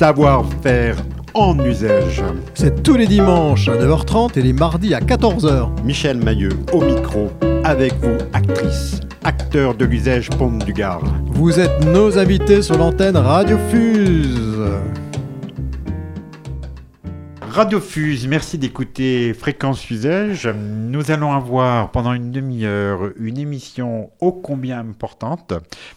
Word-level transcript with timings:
savoir-faire 0.00 0.96
en 1.34 1.58
usage. 1.62 2.22
C'est 2.54 2.82
tous 2.82 2.94
les 2.94 3.06
dimanches 3.06 3.68
à 3.68 3.76
9h30 3.76 4.38
et 4.38 4.40
les 4.42 4.54
mardis 4.54 4.94
à 4.94 5.00
14h. 5.00 5.68
Michel 5.84 6.16
Mailleux 6.16 6.58
au 6.72 6.80
micro, 6.80 7.28
avec 7.64 7.92
vous, 8.00 8.16
actrice, 8.32 9.00
acteur 9.24 9.74
de 9.74 9.84
l'usage 9.84 10.30
Pont 10.30 10.52
du 10.52 10.72
Gard. 10.72 11.04
Vous 11.26 11.60
êtes 11.60 11.84
nos 11.84 12.16
invités 12.16 12.62
sur 12.62 12.78
l'antenne 12.78 13.18
Radio 13.18 13.58
Fuse. 13.70 14.70
Radio 17.60 17.78
Fuse, 17.78 18.26
merci 18.26 18.56
d'écouter 18.56 19.34
Fréquence 19.34 19.90
Usage. 19.90 20.46
Nous 20.48 21.10
allons 21.10 21.34
avoir 21.34 21.90
pendant 21.90 22.14
une 22.14 22.30
demi-heure 22.30 23.10
une 23.18 23.36
émission 23.36 24.10
ô 24.18 24.32
combien 24.32 24.78
importante, 24.78 25.52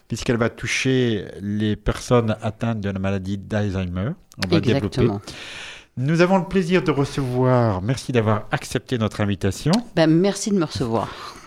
puisqu'elle 0.10 0.36
va 0.36 0.50
toucher 0.50 1.24
les 1.40 1.78
personnes 1.78 2.36
atteintes 2.42 2.82
de 2.82 2.90
la 2.90 3.00
maladie 3.00 3.38
d'Alzheimer. 3.38 4.10
On 4.44 4.50
va 4.50 4.60
développer. 4.60 5.08
Nous 5.96 6.20
avons 6.20 6.38
le 6.38 6.44
plaisir 6.44 6.84
de 6.84 6.92
recevoir, 6.92 7.82
merci 7.82 8.12
d'avoir 8.12 8.46
accepté 8.52 8.98
notre 8.98 9.22
invitation. 9.22 9.72
Ben, 9.96 10.08
merci 10.08 10.52
de 10.52 10.58
me 10.58 10.66
recevoir. 10.66 11.38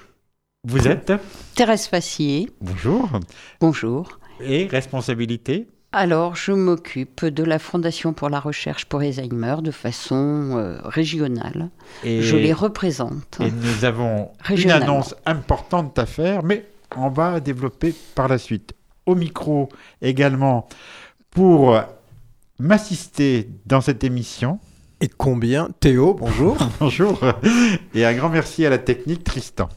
Vous 0.65 0.89
êtes? 0.89 1.13
Thérèse 1.55 1.89
Fassier. 1.89 2.49
Bonjour. 2.63 3.11
Bonjour. 3.61 4.19
Et 4.41 4.67
responsabilité? 4.67 5.67
Alors, 5.93 6.37
je 6.37 6.53
m'occupe 6.53 7.25
de 7.25 7.43
la 7.43 7.59
Fondation 7.59 8.13
pour 8.13 8.29
la 8.29 8.39
recherche 8.39 8.85
pour 8.85 9.01
Alzheimer 9.01 9.57
de 9.63 9.71
façon 9.71 10.59
euh, 10.59 10.79
régionale. 10.85 11.71
Et 12.05 12.21
je 12.21 12.37
les 12.37 12.53
représente. 12.53 13.39
Et 13.41 13.51
nous 13.51 13.85
avons 13.87 14.31
une 14.51 14.71
annonce 14.71 15.15
importante 15.25 15.99
à 15.99 16.05
faire, 16.05 16.43
mais 16.43 16.67
on 16.97 17.09
va 17.09 17.41
développer 17.41 17.95
par 18.15 18.29
la 18.29 18.37
suite. 18.37 18.75
Au 19.07 19.15
micro 19.15 19.71
également 20.03 20.69
pour 21.31 21.81
m'assister 22.59 23.49
dans 23.65 23.81
cette 23.81 24.05
émission. 24.05 24.59
Et 25.01 25.09
combien? 25.09 25.69
Théo, 25.81 26.15
bonjour. 26.15 26.57
bonjour. 26.81 27.21
Et 27.95 28.05
un 28.05 28.15
grand 28.15 28.29
merci 28.29 28.67
à 28.67 28.71
la 28.71 28.79
technique 28.79 29.25
Tristan. 29.25 29.69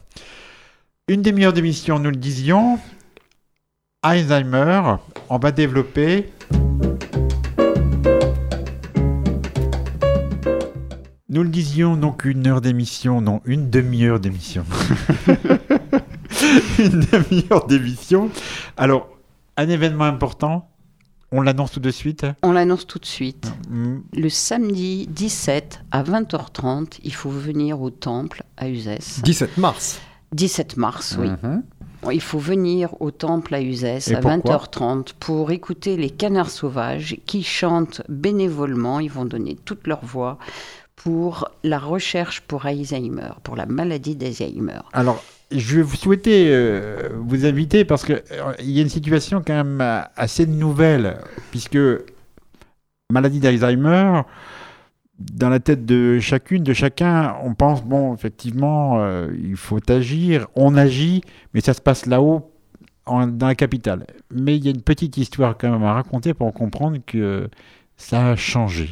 Une 1.08 1.22
demi-heure 1.22 1.52
d'émission, 1.52 1.98
nous 1.98 2.10
le 2.10 2.16
disions. 2.16 2.78
Alzheimer, 4.02 4.96
on 5.28 5.38
va 5.38 5.52
développer 5.52 6.32
Nous 11.28 11.42
le 11.42 11.50
disions, 11.50 11.98
donc 11.98 12.24
une 12.24 12.46
heure 12.46 12.62
d'émission, 12.62 13.20
non, 13.20 13.42
une 13.44 13.68
demi-heure 13.68 14.18
d'émission. 14.18 14.64
une 16.78 17.00
demi-heure 17.12 17.66
d'émission. 17.66 18.30
Alors, 18.78 19.06
un 19.58 19.68
événement 19.68 20.04
important, 20.04 20.70
on 21.30 21.42
l'annonce 21.42 21.72
tout 21.72 21.80
de 21.80 21.90
suite 21.90 22.24
On 22.42 22.52
l'annonce 22.52 22.86
tout 22.86 22.98
de 22.98 23.04
suite. 23.04 23.52
Mm. 23.68 23.98
Le 24.14 24.28
samedi 24.30 25.08
17 25.08 25.82
à 25.90 26.02
20h30, 26.02 27.00
il 27.02 27.12
faut 27.12 27.28
venir 27.28 27.82
au 27.82 27.90
temple 27.90 28.44
à 28.56 28.70
Uzès. 28.70 29.20
17 29.22 29.58
mars 29.58 30.00
17 30.32 30.78
mars, 30.78 31.18
oui. 31.20 31.28
Mm-hmm. 31.28 31.62
Il 32.10 32.20
faut 32.20 32.38
venir 32.38 32.94
au 33.00 33.10
temple 33.10 33.54
à 33.54 33.60
Uzès 33.60 34.12
à 34.14 34.20
20h30 34.20 35.12
pour 35.20 35.50
écouter 35.50 35.96
les 35.96 36.10
canards 36.10 36.50
sauvages 36.50 37.16
qui 37.26 37.42
chantent 37.42 38.02
bénévolement. 38.08 39.00
Ils 39.00 39.10
vont 39.10 39.26
donner 39.26 39.56
toute 39.64 39.86
leur 39.86 40.04
voix 40.04 40.38
pour 40.96 41.48
la 41.62 41.78
recherche 41.78 42.40
pour 42.42 42.66
Alzheimer, 42.66 43.30
pour 43.42 43.56
la 43.56 43.66
maladie 43.66 44.16
d'Alzheimer. 44.16 44.80
Alors, 44.92 45.22
je 45.50 45.76
vais 45.76 45.82
vous 45.82 45.96
souhaiter 45.96 46.48
euh, 46.50 47.10
vous 47.18 47.44
inviter 47.44 47.84
parce 47.84 48.04
qu'il 48.04 48.22
euh, 48.32 48.52
y 48.60 48.78
a 48.78 48.82
une 48.82 48.88
situation 48.88 49.42
quand 49.46 49.54
même 49.54 50.04
assez 50.16 50.46
nouvelle, 50.46 51.18
puisque 51.50 51.78
maladie 53.10 53.40
d'Alzheimer, 53.40 54.22
dans 55.20 55.50
la 55.50 55.60
tête 55.60 55.84
de 55.84 56.18
chacune, 56.18 56.64
de 56.64 56.72
chacun, 56.72 57.36
on 57.42 57.54
pense, 57.54 57.84
bon, 57.84 58.14
effectivement, 58.14 59.00
euh, 59.00 59.28
il 59.42 59.56
faut 59.56 59.78
agir, 59.90 60.46
on 60.56 60.76
agit, 60.76 61.22
mais 61.52 61.60
ça 61.60 61.74
se 61.74 61.80
passe 61.80 62.06
là-haut, 62.06 62.50
dans 63.06 63.46
la 63.46 63.54
capitale. 63.54 64.06
Mais 64.30 64.56
il 64.56 64.64
y 64.64 64.68
a 64.68 64.70
une 64.70 64.82
petite 64.82 65.16
histoire 65.16 65.56
quand 65.58 65.70
même 65.70 65.82
à 65.82 65.92
raconter 65.92 66.32
pour 66.32 66.52
comprendre 66.54 66.98
que 67.06 67.48
ça 67.96 68.30
a 68.30 68.36
changé. 68.36 68.90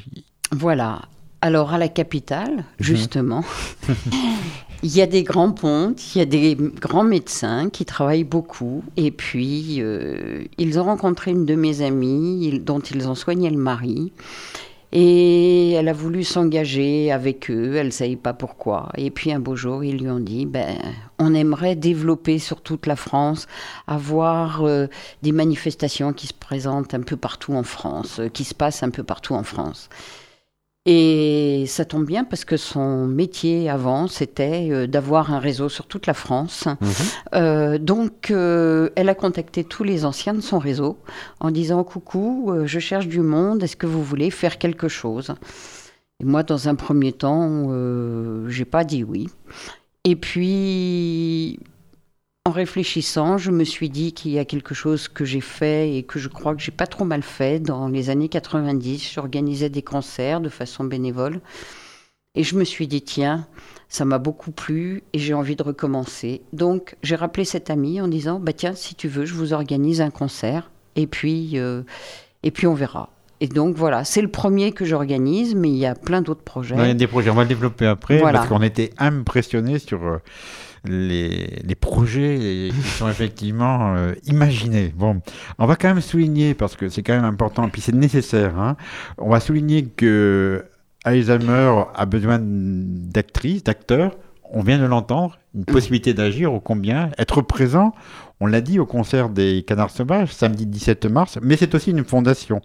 Voilà. 0.53 1.03
Alors 1.41 1.73
à 1.73 1.79
la 1.79 1.89
capitale, 1.89 2.57
mhm. 2.57 2.65
justement, 2.81 3.45
il 4.83 4.95
y 4.95 5.01
a 5.01 5.07
des 5.07 5.23
grands 5.23 5.53
pontes, 5.53 6.15
il 6.15 6.19
y 6.19 6.21
a 6.21 6.25
des 6.25 6.57
grands 6.57 7.05
médecins 7.05 7.71
qui 7.71 7.85
travaillent 7.85 8.25
beaucoup. 8.25 8.83
Et 8.97 9.13
puis, 9.13 9.77
euh, 9.79 10.43
ils 10.59 10.81
ont 10.81 10.85
rencontré 10.85 11.31
une 11.31 11.47
de 11.47 11.55
mes 11.55 11.81
amies 11.81 12.59
dont 12.59 12.81
ils 12.81 13.09
ont 13.09 13.15
soigné 13.15 13.51
le 13.51 13.57
mari. 13.57 14.13
Et 14.93 15.73
elle 15.73 15.89
a 15.89 15.93
voulu 15.93 16.25
s'engager 16.25 17.13
avec 17.13 17.51
eux, 17.51 17.77
elle 17.77 17.87
ne 17.87 17.93
savait 17.93 18.17
pas 18.17 18.33
pourquoi. 18.33 18.89
Et 18.97 19.11
puis 19.11 19.33
un 19.33 19.39
beau 19.39 19.55
jour, 19.55 19.85
ils 19.85 19.99
lui 19.99 20.09
ont 20.09 20.21
dit, 20.21 20.47
ben, 20.47 20.79
on 21.19 21.35
aimerait 21.35 21.77
développer 21.77 22.39
sur 22.39 22.63
toute 22.63 22.87
la 22.87 22.97
France, 22.97 23.47
avoir 23.87 24.65
euh, 24.65 24.87
des 25.23 25.33
manifestations 25.33 26.15
qui 26.15 26.27
se 26.27 26.35
présentent 26.35 26.95
un 26.95 27.03
peu 27.03 27.17
partout 27.17 27.53
en 27.53 27.65
France, 27.65 28.21
euh, 28.21 28.29
qui 28.29 28.45
se 28.45 28.55
passent 28.55 28.83
un 28.83 28.91
peu 28.91 29.03
partout 29.03 29.35
en 29.35 29.43
France. 29.43 29.91
Et 30.91 31.65
ça 31.67 31.85
tombe 31.85 32.07
bien 32.07 32.25
parce 32.25 32.47
que 32.47 32.57
son 32.57 33.07
métier 33.07 33.69
avant, 33.69 34.09
c'était 34.09 34.71
euh, 34.71 34.87
d'avoir 34.87 35.35
un 35.35 35.39
réseau 35.39 35.69
sur 35.69 35.87
toute 35.87 36.07
la 36.07 36.15
France. 36.15 36.65
Mhm. 36.65 36.89
Euh, 37.35 37.79
donc, 37.79 38.31
euh, 38.31 38.89
elle 38.97 39.11
a 39.11 39.15
contacté 39.15 39.65
tous 39.65 39.85
les 39.85 40.07
anciens 40.07 40.33
de 40.33 40.41
son 40.41 40.59
réseau 40.59 40.97
en 41.41 41.51
disant 41.51 41.85
Coucou, 41.85 42.55
je 42.65 42.79
cherche 42.79 43.07
du 43.07 43.21
monde, 43.21 43.63
est-ce 43.63 43.77
que 43.77 43.85
vous 43.87 44.03
voulez 44.03 44.31
faire 44.31 44.57
quelque 44.57 44.89
chose? 44.89 45.35
Et 46.21 46.25
moi, 46.25 46.43
dans 46.43 46.71
un 46.71 46.75
premier 46.75 47.13
temps, 47.13 47.69
j'ai 48.49 48.65
pas 48.65 48.85
dit 48.85 49.05
oui. 49.05 49.29
Et 50.05 50.17
puis, 50.17 51.61
en 52.49 52.51
réfléchissant, 52.51 53.37
je 53.37 53.51
me 53.51 53.63
suis 53.63 53.91
dit 53.91 54.15
qu'il 54.15 54.31
y 54.31 54.39
a 54.39 54.47
quelque 54.47 54.75
chose 54.75 55.07
que 55.07 55.27
j'ai 55.27 55.43
fait 55.43 55.95
et 55.95 56.03
que 56.03 56.19
je 56.19 56.29
crois 56.29 56.55
que 56.55 56.63
j'ai 56.63 56.73
pas 56.73 56.87
trop 56.87 57.05
mal 57.05 57.23
fait. 57.23 57.61
Dans 57.61 57.89
les 57.89 58.09
années 58.09 58.31
90, 58.31 59.13
j'organisais 59.13 59.69
des 59.69 59.83
concerts 59.83 60.41
de 60.41 60.49
façon 60.49 60.85
bénévole. 60.85 61.41
Et 62.35 62.45
je 62.45 62.57
me 62.57 62.65
suis 62.65 62.87
dit, 62.87 63.03
tiens, 63.03 63.47
ça 63.91 64.07
m'a 64.07 64.17
beaucoup 64.17 64.51
plu 64.51 65.03
et 65.13 65.19
j'ai 65.19 65.35
envie 65.35 65.57
de 65.57 65.63
recommencer. 65.63 66.41
Donc 66.55 66.97
j'ai 67.03 67.17
rappelé 67.17 67.45
cette 67.45 67.69
amie 67.69 68.01
en 68.01 68.09
disant, 68.09 68.41
bah 68.41 68.55
tiens, 68.55 68.75
si 68.75 68.95
tu 68.95 69.09
veux, 69.09 69.27
je 69.27 69.35
vous 69.35 69.53
organise 69.53 70.01
un 70.01 70.11
concert 70.11 70.71
et 70.97 71.07
puis, 71.07 71.59
euh, 71.59 71.83
et 72.45 72.51
puis 72.51 72.67
on 72.67 72.75
verra. 72.75 73.11
Et 73.41 73.47
donc 73.47 73.77
voilà, 73.77 74.05
c'est 74.05 74.23
le 74.23 74.29
premier 74.29 74.73
que 74.73 74.87
j'organise, 74.87 75.55
mais 75.55 75.69
il 75.69 75.77
y 75.77 75.87
a 75.87 75.95
plein 75.95 76.23
d'autres 76.23 76.43
projets. 76.43 76.75
il 76.77 76.87
y 76.87 76.91
a 76.91 76.95
des 76.95 77.07
projets, 77.07 77.29
on 77.29 77.35
va 77.35 77.43
le 77.43 77.49
développer 77.49 77.87
après, 77.87 78.21
parce 78.21 78.49
qu'on 78.49 78.63
était 78.63 78.91
impressionnés 78.99 79.79
sur 79.79 80.03
euh, 80.03 80.19
les, 80.85 81.61
les, 81.65 81.75
projets 81.75 82.71
qui 82.71 82.89
sont 82.89 83.09
effectivement 83.09 83.95
euh, 83.97 84.13
imaginés. 84.27 84.93
Bon, 84.97 85.21
on 85.59 85.67
va 85.67 85.77
quand 85.77 85.89
même 85.89 86.01
souligner, 86.01 86.55
parce 86.55 86.77
que 86.77 86.89
c'est 86.89 87.03
quand 87.03 87.15
même 87.15 87.25
important, 87.25 87.69
puis 87.69 87.81
c'est 87.81 87.95
nécessaire, 87.95 88.59
hein, 88.59 88.77
on 89.19 89.31
va 89.31 89.41
souligner 89.41 89.85
que 89.85 90.65
Alzheimer 91.05 91.85
a 91.95 92.07
besoin 92.07 92.39
d'actrices, 92.41 93.65
d'acteurs, 93.65 94.17
on 94.51 94.63
vient 94.63 94.79
de 94.79 94.87
l'entendre, 94.87 95.39
une 95.55 95.65
possibilité 95.65 96.15
d'agir 96.15 96.53
au 96.53 96.61
combien, 96.61 97.11
être 97.19 97.43
présent, 97.43 97.93
on 98.41 98.47
l'a 98.47 98.61
dit 98.61 98.79
au 98.79 98.87
concert 98.87 99.29
des 99.29 99.65
Canards 99.67 99.91
Sauvages, 99.91 100.33
samedi 100.33 100.67
17 100.67 101.07
mars, 101.07 101.39
mais 101.43 101.57
c'est 101.57 101.75
aussi 101.75 101.91
une 101.91 102.05
fondation. 102.05 102.61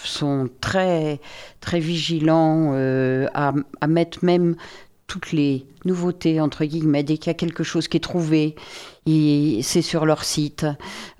sont 0.06 0.48
très, 0.62 1.20
très 1.60 1.82
vigilants 1.82 2.72
euh, 2.76 3.28
à, 3.34 3.52
mettre 3.88 4.24
même 4.24 4.56
toutes 5.06 5.34
les 5.34 5.66
nouveautés, 5.84 6.40
entre 6.40 6.64
guillemets, 6.64 7.04
dès 7.04 7.18
qu'il 7.18 7.28
y 7.28 7.32
a 7.32 7.34
quelque 7.34 7.64
chose 7.64 7.90
qui 7.90 7.98
est 7.98 8.00
trouvé, 8.00 8.56
c'est 9.62 9.82
sur 9.82 10.06
leur 10.06 10.24
site. 10.24 10.66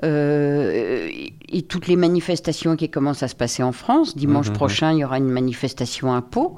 Euh, 0.04 1.10
et 1.52 1.62
toutes 1.64 1.88
les 1.88 1.96
manifestations 1.96 2.76
qui 2.76 2.90
commencent 2.90 3.24
à 3.24 3.28
se 3.28 3.36
passer 3.36 3.64
en 3.64 3.72
France, 3.72 4.16
dimanche 4.16 4.50
mmh, 4.50 4.52
mmh, 4.52 4.54
prochain, 4.54 4.92
il 4.94 5.00
y 5.00 5.06
aura 5.06 5.18
une 5.18 5.30
manifestation 5.30 6.14
à 6.14 6.22
Pau. 6.22 6.58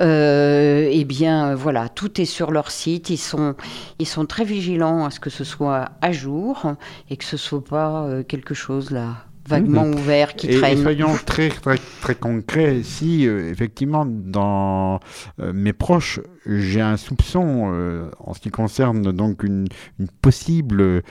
Euh, 0.00 0.88
eh 0.90 1.04
bien, 1.04 1.54
voilà, 1.54 1.88
tout 1.88 2.20
est 2.20 2.24
sur 2.24 2.50
leur 2.50 2.70
site. 2.70 3.10
Ils 3.10 3.18
sont, 3.18 3.54
ils 3.98 4.06
sont 4.06 4.26
très 4.26 4.44
vigilants 4.44 5.04
à 5.04 5.10
ce 5.10 5.20
que 5.20 5.30
ce 5.30 5.44
soit 5.44 5.90
à 6.00 6.12
jour 6.12 6.74
et 7.10 7.16
que 7.16 7.24
ce 7.24 7.36
soit 7.36 7.64
pas 7.64 8.04
euh, 8.04 8.22
quelque 8.22 8.54
chose 8.54 8.90
là 8.90 9.24
vaguement 9.48 9.86
mmh. 9.86 9.94
ouvert 9.94 10.34
qui 10.34 10.48
et, 10.48 10.76
soyons 10.76 11.14
très, 11.24 11.48
très, 11.48 11.78
très 12.00 12.14
concrets. 12.14 12.82
Si, 12.82 13.26
euh, 13.26 13.50
effectivement, 13.50 14.04
dans 14.06 15.00
euh, 15.40 15.52
mes 15.54 15.72
proches, 15.72 16.20
j'ai 16.46 16.82
un 16.82 16.96
soupçon 16.96 17.72
euh, 17.72 18.10
en 18.18 18.34
ce 18.34 18.40
qui 18.40 18.50
concerne 18.50 19.10
donc 19.12 19.42
une, 19.42 19.66
une 19.98 20.08
possible 20.08 21.02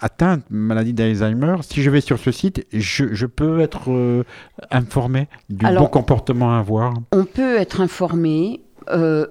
atteinte 0.00 0.44
maladie 0.50 0.92
d'Alzheimer, 0.92 1.56
si 1.62 1.82
je 1.82 1.90
vais 1.90 2.00
sur 2.00 2.18
ce 2.18 2.32
site, 2.32 2.66
je, 2.72 3.14
je 3.14 3.26
peux 3.26 3.60
être 3.60 4.24
informé 4.70 5.28
du 5.48 5.64
bon 5.66 5.86
comportement 5.86 6.54
à 6.54 6.58
avoir 6.58 6.94
On 7.12 7.24
peut 7.24 7.56
être 7.56 7.80
informé. 7.80 8.60
eux, 8.90 9.30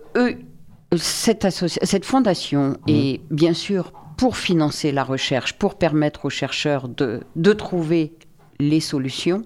cette, 0.96 1.48
cette 1.50 2.06
fondation 2.06 2.70
mmh. 2.70 2.76
est 2.90 3.22
bien 3.30 3.54
sûr 3.54 3.92
pour 4.18 4.36
financer 4.36 4.92
la 4.92 5.04
recherche, 5.04 5.54
pour 5.54 5.76
permettre 5.76 6.26
aux 6.26 6.30
chercheurs 6.30 6.90
de, 6.90 7.22
de 7.36 7.54
trouver 7.54 8.14
les 8.60 8.80
solutions. 8.80 9.44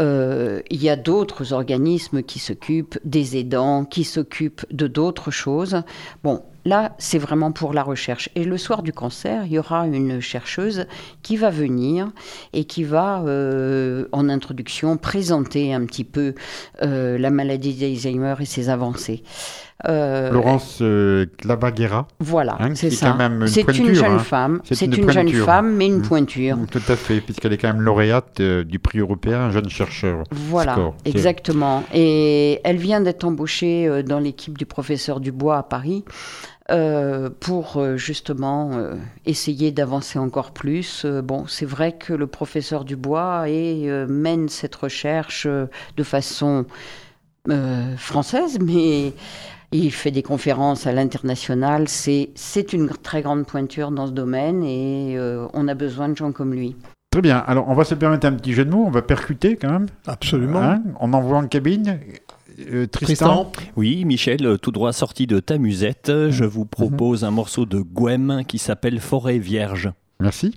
Euh, 0.00 0.60
il 0.70 0.82
y 0.82 0.88
a 0.88 0.96
d'autres 0.96 1.52
organismes 1.52 2.22
qui 2.22 2.40
s'occupent 2.40 2.98
des 3.04 3.36
aidants, 3.36 3.84
qui 3.84 4.02
s'occupent 4.04 4.66
de 4.72 4.88
d'autres 4.88 5.30
choses. 5.30 5.82
Bon, 6.24 6.42
là, 6.64 6.96
c'est 6.98 7.18
vraiment 7.18 7.52
pour 7.52 7.72
la 7.72 7.84
recherche. 7.84 8.28
Et 8.34 8.44
le 8.44 8.58
soir 8.58 8.82
du 8.82 8.92
cancer, 8.92 9.44
il 9.46 9.52
y 9.52 9.58
aura 9.58 9.86
une 9.86 10.20
chercheuse 10.20 10.86
qui 11.22 11.36
va 11.36 11.50
venir 11.50 12.10
et 12.52 12.64
qui 12.64 12.82
va, 12.82 13.22
euh, 13.22 14.08
en 14.10 14.28
introduction, 14.28 14.96
présenter 14.96 15.72
un 15.72 15.86
petit 15.86 16.04
peu 16.04 16.34
euh, 16.82 17.16
la 17.16 17.30
maladie 17.30 17.74
d'Alzheimer 17.74 18.34
et 18.40 18.46
ses 18.46 18.68
avancées. 18.68 19.22
Euh, 19.88 20.30
Laurence 20.30 20.78
euh, 20.80 21.26
Clavaguera. 21.36 22.06
Voilà, 22.20 22.56
hein, 22.60 22.74
c'est 22.74 22.90
ça. 22.90 23.16
C'est 23.46 23.76
une 23.76 23.92
jeune 23.92 24.12
hein. 24.12 24.18
femme. 24.18 24.60
C'est 24.64 24.86
une, 24.86 25.10
jeune 25.10 25.28
femme, 25.30 25.74
mais 25.74 25.86
une 25.86 25.98
mmh. 25.98 26.02
pointure. 26.02 26.58
Tout 26.70 26.82
à 26.88 26.96
fait, 26.96 27.20
puisqu'elle 27.20 27.52
est 27.52 27.58
quand 27.58 27.68
même 27.68 27.82
lauréate 27.82 28.40
euh, 28.40 28.64
du 28.64 28.78
prix 28.78 29.00
européen 29.00 29.50
jeune 29.50 29.68
chercheur. 29.68 30.22
Voilà, 30.30 30.92
exactement. 31.04 31.82
Et 31.92 32.60
elle 32.64 32.76
vient 32.76 33.00
d'être 33.00 33.24
embauchée 33.24 34.02
dans 34.04 34.20
l'équipe 34.20 34.56
du 34.56 34.64
professeur 34.64 35.20
Dubois 35.20 35.58
à 35.58 35.62
Paris. 35.64 36.04
pour 37.40 37.84
justement 37.96 38.70
essayer 39.26 39.70
d'avancer 39.70 40.18
encore 40.18 40.52
plus. 40.52 41.04
bon, 41.04 41.46
c'est 41.46 41.66
vrai 41.66 41.92
que 41.92 42.14
le 42.14 42.26
professeur 42.26 42.84
Dubois 42.84 43.48
et, 43.48 43.88
mène 44.08 44.48
cette 44.48 44.76
recherche 44.76 45.46
de 45.46 46.02
façon 46.02 46.64
française, 47.98 48.58
mais 48.60 49.12
il 49.78 49.90
fait 49.90 50.10
des 50.10 50.22
conférences 50.22 50.86
à 50.86 50.92
l'international. 50.92 51.88
C'est, 51.88 52.32
une 52.72 52.88
très 52.88 53.22
grande 53.22 53.46
pointure 53.46 53.90
dans 53.90 54.06
ce 54.06 54.12
domaine 54.12 54.62
et 54.62 55.16
euh, 55.16 55.46
on 55.52 55.68
a 55.68 55.74
besoin 55.74 56.08
de 56.08 56.16
gens 56.16 56.32
comme 56.32 56.54
lui. 56.54 56.76
Très 57.10 57.22
bien. 57.22 57.38
Alors, 57.38 57.68
on 57.68 57.74
va 57.74 57.84
se 57.84 57.94
permettre 57.94 58.26
un 58.26 58.32
petit 58.32 58.52
jeu 58.52 58.64
de 58.64 58.70
mots. 58.70 58.84
On 58.86 58.90
va 58.90 59.02
percuter 59.02 59.56
quand 59.56 59.70
même. 59.70 59.86
Absolument. 60.06 60.62
Hein? 60.62 60.82
On 61.00 61.12
envoie 61.12 61.38
en 61.38 61.46
cabine. 61.46 61.98
Euh, 62.72 62.86
Tristan? 62.86 63.50
Oui, 63.76 64.04
Michel, 64.04 64.58
tout 64.60 64.70
droit 64.70 64.92
sorti 64.92 65.26
de 65.26 65.40
ta 65.40 65.58
musette, 65.58 66.12
je 66.30 66.44
vous 66.44 66.64
propose 66.64 67.24
un 67.24 67.32
morceau 67.32 67.66
de 67.66 67.80
Gouem 67.80 68.42
qui 68.46 68.58
s'appelle 68.58 69.00
Forêt 69.00 69.38
Vierge. 69.38 69.90
Merci. 70.20 70.54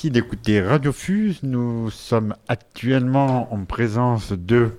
Merci 0.00 0.12
d'écouter 0.12 0.62
Radio 0.62 0.92
Fuse. 0.92 1.40
Nous 1.42 1.90
sommes 1.90 2.34
actuellement 2.48 3.52
en 3.52 3.66
présence 3.66 4.32
de 4.32 4.70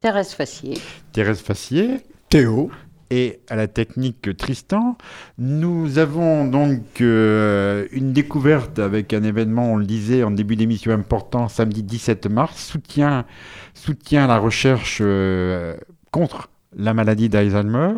Thérèse 0.00 0.32
Fassier. 0.32 0.78
Thérèse 1.12 1.40
Fassier. 1.40 2.00
Théo 2.30 2.70
et 3.10 3.40
à 3.50 3.56
la 3.56 3.68
technique 3.68 4.34
Tristan. 4.38 4.96
Nous 5.36 5.98
avons 5.98 6.46
donc 6.46 7.02
euh, 7.02 7.86
une 7.92 8.14
découverte 8.14 8.78
avec 8.78 9.12
un 9.12 9.22
événement, 9.22 9.74
on 9.74 9.76
le 9.76 9.84
disait 9.84 10.22
en 10.22 10.30
début 10.30 10.56
d'émission 10.56 10.92
important, 10.92 11.48
samedi 11.48 11.82
17 11.82 12.24
mars, 12.30 12.56
soutien, 12.56 13.26
soutien 13.74 14.24
à 14.24 14.28
la 14.28 14.38
recherche 14.38 15.00
euh, 15.02 15.76
contre 16.10 16.48
la 16.74 16.94
maladie 16.94 17.28
d'Alzheimer. 17.28 17.92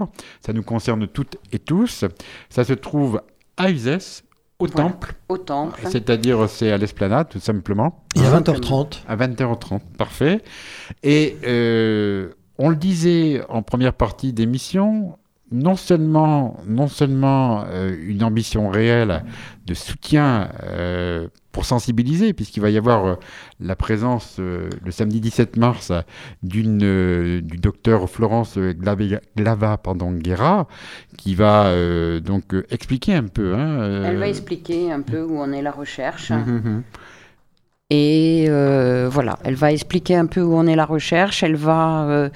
Ça 0.44 0.52
nous 0.52 0.64
concerne 0.64 1.06
toutes 1.06 1.36
et 1.52 1.60
tous. 1.60 2.04
Ça 2.50 2.64
se 2.64 2.72
trouve 2.72 3.22
à 3.56 3.70
Uzès, 3.70 4.24
au 4.58 4.68
temple. 4.68 5.14
Au 5.28 5.38
temple. 5.38 5.80
C'est-à-dire, 5.88 6.48
c'est 6.48 6.70
à 6.70 6.78
l'esplanade, 6.78 7.28
tout 7.28 7.40
simplement. 7.40 8.04
Et 8.14 8.20
à 8.20 8.40
20h30. 8.40 9.02
À 9.06 9.16
20h30, 9.16 9.80
parfait. 9.98 10.42
Et 11.02 11.36
euh, 11.46 12.30
on 12.58 12.70
le 12.70 12.76
disait 12.76 13.42
en 13.48 13.62
première 13.62 13.92
partie 13.92 14.32
d'émission, 14.32 15.18
non 15.52 15.76
seulement, 15.76 16.56
non 16.66 16.88
seulement 16.88 17.64
euh, 17.66 17.94
une 18.00 18.24
ambition 18.24 18.68
réelle 18.68 19.24
de 19.66 19.74
soutien 19.74 20.50
euh, 20.62 21.28
pour 21.56 21.64
sensibiliser, 21.64 22.34
puisqu'il 22.34 22.60
va 22.60 22.68
y 22.68 22.76
avoir 22.76 23.06
euh, 23.06 23.14
la 23.60 23.76
présence 23.76 24.38
le 24.38 24.90
samedi 24.90 25.22
17 25.22 25.56
mars 25.56 25.90
d'une 26.42 27.40
du 27.40 27.56
docteur 27.56 28.10
Florence 28.10 28.58
Glava, 28.58 29.78
pardon, 29.78 30.12
Guerra, 30.12 30.68
qui 31.16 31.34
va 31.34 31.72
donc 32.20 32.54
expliquer 32.68 33.14
un 33.14 33.26
peu. 33.28 33.54
Hein, 33.54 34.02
Elle 34.04 34.18
va 34.18 34.28
expliquer 34.28 34.92
un 34.92 35.00
peu 35.00 35.22
où 35.22 35.40
en 35.40 35.50
est 35.50 35.62
la 35.62 35.70
recherche. 35.70 36.30
Hum, 36.30 36.42
hum, 36.46 36.62
hum. 36.66 36.82
Et 37.88 38.46
euh, 38.48 39.08
voilà, 39.08 39.38
elle 39.44 39.54
va 39.54 39.70
expliquer 39.70 40.16
un 40.16 40.26
peu 40.26 40.40
où 40.40 40.56
en 40.56 40.66
est 40.66 40.74
la 40.74 40.86
recherche, 40.86 41.44
elle 41.44 41.54
va 41.54 42.02
euh, 42.02 42.28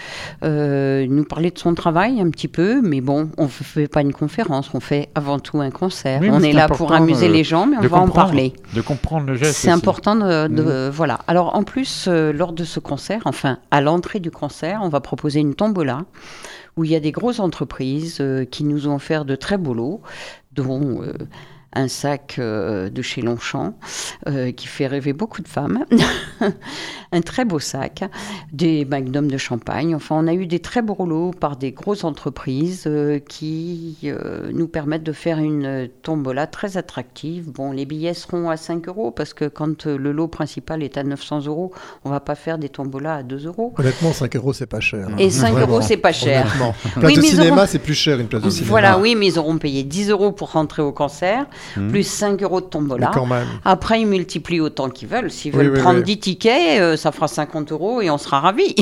euh, 0.45 1.04
nous 1.09 1.25
parler 1.25 1.50
de 1.50 1.59
son 1.59 1.75
travail 1.75 2.21
un 2.21 2.30
petit 2.30 2.47
peu, 2.47 2.80
mais 2.80 3.00
bon, 3.00 3.30
on 3.37 3.45
ne 3.45 3.49
fait 3.49 3.88
pas 3.88 4.02
une 4.02 4.12
conférence, 4.12 4.71
on 4.75 4.78
fait 4.78 5.09
avant 5.16 5.40
tout 5.40 5.61
un 5.61 5.73
concert. 5.73 6.21
on 6.23 6.40
est, 6.40 6.52
là 6.52 6.69
pour 6.69 6.92
amuser 6.92 7.26
les 7.26 7.42
gens, 7.42 7.66
mais 7.66 7.78
on 7.78 7.88
va 7.88 7.99
en 7.99 8.09
parler. 8.09 8.52
De 8.75 8.80
comprendre 8.80 9.26
le 9.26 9.35
geste. 9.35 9.59
C'est 9.59 9.73
important 9.73 10.14
de, 10.14 10.47
de 10.47 10.62
mmh. 10.62 10.90
voilà. 10.90 11.19
Alors 11.26 11.57
en 11.57 11.64
plus, 11.64 12.07
lors 12.07 12.52
de 12.52 12.62
ce 12.62 12.78
concert, 12.78 13.23
enfin 13.25 13.59
à 13.73 13.80
l'entrée 13.80 14.21
du 14.21 14.30
concert, 14.30 14.78
on 14.85 14.88
va 14.88 15.00
proposer 15.00 15.40
une 15.40 15.57
tombola 15.57 16.04
où 16.76 16.85
il 16.85 16.92
y 16.92 16.95
a 16.95 17.00
des 17.00 17.11
grosses 17.11 17.40
entreprises 17.40 18.25
qui 18.52 18.62
nous 18.62 18.87
ont 18.87 18.95
offert 18.95 19.25
de 19.25 19.35
très 19.35 19.59
beaux 19.59 19.75
lots, 19.75 20.00
dont 20.52 21.02
un 21.73 21.89
sac 21.89 22.37
euh, 22.39 22.91
de 22.91 23.03
chez 23.03 23.23
Longchamp 23.23 23.75
euh, 24.27 24.53
qui 24.53 24.67
fait 24.67 24.87
rêver 24.87 25.12
beaucoup 25.12 25.43
de 25.43 25.49
femmes. 25.49 25.85
un 27.12 27.21
très 27.21 27.45
beau 27.45 27.59
sac, 27.59 28.05
des 28.52 28.85
magnums 28.85 29.31
de 29.31 29.38
champagne. 29.38 29.95
Enfin, 29.95 30.17
on 30.19 30.26
a 30.26 30.35
eu 30.35 30.47
des 30.47 30.61
très 30.61 30.83
beaux 30.83 30.95
rouleaux 30.95 31.33
par 31.33 31.57
des 31.57 31.73
grosses 31.73 32.05
entreprises 32.05 32.85
euh, 32.87 33.19
qui 33.19 33.97
nous 34.52 34.69
permettent 34.69 35.02
de 35.02 35.12
faire 35.12 35.38
une 35.38 35.88
tombola 36.02 36.47
très 36.47 36.76
attractive. 36.76 37.50
Bon, 37.50 37.73
les 37.73 37.85
billets 37.85 38.14
seront 38.14 38.50
à 38.50 38.57
5 38.57 38.88
euros 38.88 39.11
parce 39.11 39.35
que 39.35 39.47
quand 39.47 39.87
le 39.87 40.12
lot 40.12 40.29
principal 40.29 40.83
est 40.83 40.97
à 40.97 41.02
900 41.02 41.47
euros, 41.47 41.73
on 42.05 42.11
va 42.11 42.21
pas 42.21 42.35
faire 42.35 42.59
des 42.59 42.69
tombolas 42.69 43.17
à 43.17 43.23
2 43.23 43.47
euros. 43.47 43.75
Honnêtement, 43.79 44.12
5 44.12 44.37
euros, 44.37 44.52
c'est 44.52 44.67
pas 44.67 44.81
cher. 44.81 45.09
Et 45.19 45.31
5 45.31 45.59
euros, 45.59 45.81
c'est 45.81 45.97
pas 45.97 46.12
cher. 46.12 46.47
Place 46.95 47.05
oui, 47.05 47.17
de 47.17 47.23
cinéma, 47.23 47.67
c'est 47.67 47.79
plus 47.79 47.95
cher 47.95 48.19
une 48.19 48.29
place 48.29 48.43
de 48.43 48.50
cinéma. 48.50 48.69
Voilà, 48.69 48.99
oui, 48.99 49.14
mais 49.14 49.26
ils 49.26 49.38
auront 49.38 49.59
payé 49.59 49.83
10 49.83 50.11
euros 50.11 50.33
pour 50.33 50.52
rentrer 50.52 50.83
au 50.83 50.93
concert. 50.93 51.47
Hmm. 51.76 51.88
plus 51.88 52.05
5 52.05 52.43
euros 52.43 52.61
de 52.61 52.67
tombola. 52.67 53.11
Après, 53.64 54.00
ils 54.00 54.07
multiplient 54.07 54.61
autant 54.61 54.88
qu'ils 54.90 55.09
veulent. 55.09 55.31
S'ils 55.31 55.52
veulent 55.52 55.81
prendre 55.81 56.02
10 56.02 56.19
tickets, 56.19 56.81
euh, 56.81 56.97
ça 57.00 57.12
fera 57.12 57.28
50 57.28 57.73
euros 57.73 58.00
et 58.00 58.11
on 58.11 58.19
sera 58.19 58.40
ravis. 58.40 58.75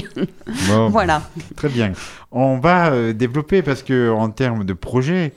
voilà. 0.90 1.22
Très 1.56 1.68
bien. 1.68 1.92
On 2.30 2.58
va 2.58 2.90
euh, 2.90 3.12
développer 3.12 3.62
parce 3.62 3.82
que 3.82 4.10
en 4.10 4.30
termes 4.30 4.64
de 4.64 4.72
projets, 4.72 5.32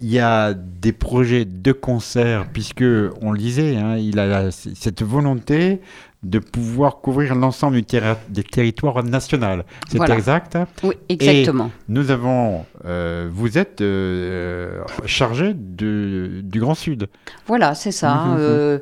il 0.00 0.10
y 0.10 0.18
a 0.18 0.54
des 0.54 0.92
projets 0.92 1.44
de 1.44 1.72
concert, 1.72 2.46
puisque 2.52 2.84
on 3.20 3.32
le 3.32 3.38
disait, 3.38 3.76
hein, 3.76 3.96
il 3.96 4.18
a 4.18 4.50
cette 4.50 5.02
volonté 5.02 5.80
de 6.22 6.40
pouvoir 6.40 6.96
couvrir 6.96 7.34
l'ensemble 7.36 7.80
du 7.80 8.00
des 8.28 8.42
territoires 8.42 9.04
nationaux. 9.04 9.62
C'est 9.88 10.10
exact 10.10 10.58
Oui, 10.82 10.94
exactement. 11.08 11.70
nous 11.88 12.10
avons, 12.10 12.64
euh, 12.84 13.28
vous 13.32 13.56
êtes 13.56 13.80
euh, 13.80 14.82
chargé 15.04 15.54
de, 15.54 16.40
du 16.42 16.58
Grand 16.58 16.74
Sud. 16.74 17.08
Voilà, 17.46 17.74
c'est 17.74 17.92
ça. 17.92 18.14
Mhm, 18.14 18.32
mhm. 18.32 18.36
Euh, 18.40 18.78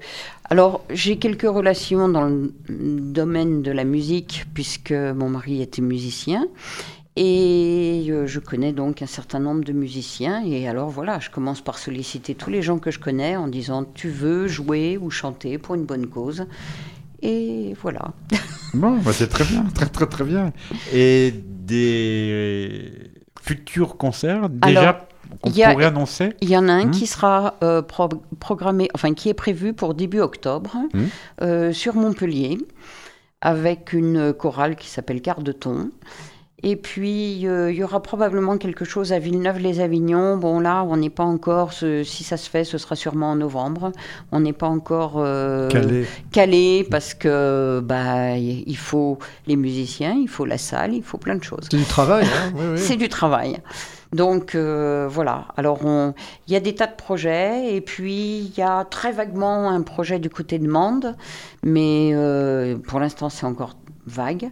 alors, 0.49 0.85
j'ai 0.91 1.17
quelques 1.17 1.43
relations 1.43 2.09
dans 2.09 2.25
le 2.25 2.53
domaine 2.69 3.63
de 3.63 3.73
la 3.73 3.85
musique, 3.85 4.47
puisque 4.55 4.93
mon 4.93 5.29
mari 5.29 5.61
était 5.61 5.83
musicien. 5.83 6.47
Et 7.17 8.13
je 8.27 8.41
connais 8.41 8.73
donc 8.73 9.01
un 9.01 9.07
certain 9.07 9.39
nombre 9.39 9.65
de 9.65 9.73
musiciens. 9.73 10.45
Et 10.45 10.69
alors 10.69 10.91
voilà, 10.91 11.19
je 11.19 11.31
commence 11.31 11.63
par 11.63 11.79
solliciter 11.79 12.35
tous 12.35 12.51
les 12.51 12.61
gens 12.61 12.79
que 12.79 12.91
je 12.91 12.99
connais 12.99 13.37
en 13.37 13.49
disant 13.49 13.85
Tu 13.85 14.11
veux 14.11 14.47
jouer 14.49 14.99
ou 15.01 15.11
chanter 15.11 15.57
pour 15.57 15.75
une 15.75 15.85
bonne 15.85 16.07
cause? 16.07 16.47
Et 17.23 17.75
voilà. 17.81 18.13
Bon, 18.75 18.99
bah, 18.99 19.13
c'est 19.15 19.29
très 19.29 19.45
bien, 19.45 19.65
très 19.75 19.87
très 19.87 20.07
très 20.07 20.25
bien. 20.25 20.53
Et 20.93 21.33
des 21.33 22.93
futurs 23.41 23.97
concerts 23.97 24.51
déjà 24.51 25.09
qu'on 25.41 25.51
pourrait 25.51 25.85
annoncer? 25.85 26.35
Il 26.43 26.51
y 26.51 26.57
en 26.59 26.69
a 26.69 26.73
un 26.73 26.87
hmm 26.87 26.91
qui 26.91 27.07
sera 27.07 27.55
euh, 27.63 27.81
programmé, 28.41 28.89
enfin 28.95 29.15
qui 29.15 29.31
est 29.31 29.35
prévu 29.35 29.73
pour 29.73 29.95
début 29.95 30.21
octobre 30.21 30.77
hmm 30.93 31.05
euh, 31.43 31.73
sur 31.73 31.95
Montpellier 31.95 32.59
avec 33.41 33.93
une 33.93 34.33
chorale 34.35 34.77
qui 34.77 34.89
s'appelle 34.89 35.23
Quart 35.23 35.43
de 35.43 35.53
Ton. 35.53 35.91
Et 36.63 36.77
puis, 36.77 37.47
euh, 37.47 37.71
il 37.71 37.77
y 37.77 37.85
aura 37.85 38.03
probablement 38.03 38.57
quelque 38.57 38.87
chose 38.87 39.13
à 39.13 39.19
Villeneuve-les-Avignon. 39.19 40.39
Bon, 40.39 40.59
là, 40.59 40.85
on 40.85 40.97
n'est 40.97 41.11
pas 41.11 41.25
encore, 41.25 41.73
si 41.75 42.25
ça 42.25 42.39
se 42.39 42.49
fait, 42.49 42.65
ce 42.65 42.79
sera 42.79 42.97
sûrement 42.97 43.33
en 43.33 43.37
novembre. 43.37 43.93
On 44.33 44.41
n'est 44.41 44.55
pas 44.55 44.67
encore 44.67 45.17
euh, 45.17 45.69
calé. 46.33 46.87
parce 46.91 47.13
que 47.13 47.81
bah, 47.85 48.37
il 48.39 48.77
faut 48.77 49.19
les 49.47 49.57
musiciens, 49.57 50.15
il 50.15 50.29
faut 50.29 50.47
la 50.47 50.57
salle, 50.57 50.95
il 50.95 51.03
faut 51.03 51.19
plein 51.19 51.37
de 51.37 51.45
choses. 51.45 51.69
C'est 51.71 51.77
du 51.77 51.85
travail. 51.85 52.25
Hein 52.25 52.53
oui, 52.57 52.65
oui. 52.73 52.79
C'est 52.79 52.97
du 52.97 53.11
travail. 53.11 53.59
Donc 54.13 54.55
euh, 54.55 55.09
voilà, 55.11 55.49
alors 55.57 55.81
il 56.47 56.53
y 56.53 56.57
a 56.57 56.61
des 56.61 56.75
tas 56.75 56.87
de 56.87 56.95
projets 56.95 57.75
et 57.75 57.81
puis 57.81 58.39
il 58.39 58.57
y 58.57 58.63
a 58.63 58.85
très 58.85 59.13
vaguement 59.13 59.69
un 59.69 59.83
projet 59.83 60.19
du 60.21 60.31
côté 60.31 60.59
de 60.59 60.69
Mende, 60.69 61.17
mais 61.65 62.15
pour 62.87 63.01
l'instant 63.01 63.29
c'est 63.29 63.47
encore 63.47 63.77
vague. 64.07 64.51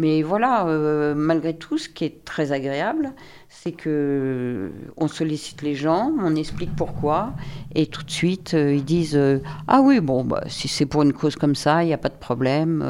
Mais 0.00 0.22
voilà, 0.22 0.64
euh, 0.68 1.16
malgré 1.16 1.56
tout, 1.56 1.76
ce 1.76 1.88
qui 1.88 2.04
est 2.04 2.24
très 2.24 2.52
agréable, 2.52 3.10
c'est 3.48 3.72
que 3.72 4.70
on 4.96 5.08
sollicite 5.08 5.62
les 5.62 5.74
gens, 5.74 6.12
on 6.20 6.36
explique 6.36 6.70
pourquoi, 6.76 7.32
et 7.74 7.86
tout 7.86 8.04
de 8.04 8.10
suite 8.12 8.54
euh, 8.54 8.74
ils 8.74 8.84
disent 8.84 9.16
euh, 9.16 9.40
ah 9.66 9.80
oui 9.82 9.98
bon 9.98 10.22
bah, 10.22 10.44
si 10.46 10.68
c'est 10.68 10.86
pour 10.86 11.02
une 11.02 11.12
cause 11.12 11.34
comme 11.34 11.56
ça, 11.56 11.82
il 11.82 11.88
n'y 11.88 11.92
a 11.92 11.98
pas 11.98 12.10
de 12.10 12.16
problème. 12.16 12.80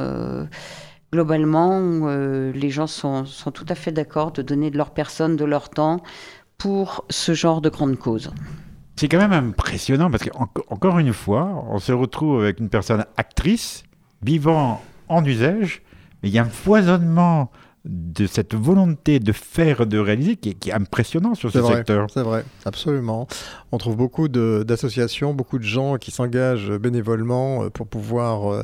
globalement, 1.10 2.08
les 2.08 2.68
gens 2.68 2.86
sont, 2.86 3.24
sont, 3.24 3.52
tout 3.52 3.64
à 3.70 3.74
fait 3.74 3.90
d'accord 3.90 4.32
de 4.32 4.42
donner 4.42 4.70
de 4.70 4.76
leur 4.76 4.90
personne, 4.90 5.36
de 5.36 5.46
leur 5.46 5.70
temps 5.70 6.02
pour 6.58 7.06
ce 7.08 7.32
genre 7.32 7.62
de 7.62 7.70
grande 7.70 7.96
cause. 7.96 8.30
C'est 8.96 9.08
quand 9.08 9.16
même 9.16 9.32
impressionnant 9.32 10.10
parce 10.10 10.24
qu'encore 10.24 10.98
une 10.98 11.14
fois, 11.14 11.64
on 11.70 11.78
se 11.78 11.92
retrouve 11.92 12.42
avec 12.42 12.60
une 12.60 12.68
personne 12.68 13.06
actrice 13.16 13.84
vivant 14.22 14.82
en 15.08 15.24
usage 15.24 15.80
mais 16.22 16.28
il 16.28 16.34
y 16.34 16.38
a 16.38 16.42
un 16.42 16.48
foisonnement 16.48 17.50
de 17.84 18.26
cette 18.26 18.54
volonté 18.54 19.18
de 19.18 19.32
faire, 19.32 19.86
de 19.86 19.98
réaliser, 19.98 20.36
qui 20.36 20.50
est, 20.50 20.72
impressionnant 20.72 21.34
sur 21.34 21.50
ce 21.50 21.62
secteur. 21.62 22.08
C'est 22.12 22.22
vrai, 22.22 22.44
absolument. 22.64 23.26
On 23.72 23.78
trouve 23.78 23.96
beaucoup 23.96 24.28
d'associations, 24.28 25.32
beaucoup 25.32 25.58
de 25.58 25.64
gens 25.64 25.96
qui 25.96 26.10
s'engagent 26.10 26.72
bénévolement 26.72 27.64
euh, 27.64 27.70
pour 27.70 27.86
pouvoir 27.86 28.52
euh, 28.52 28.62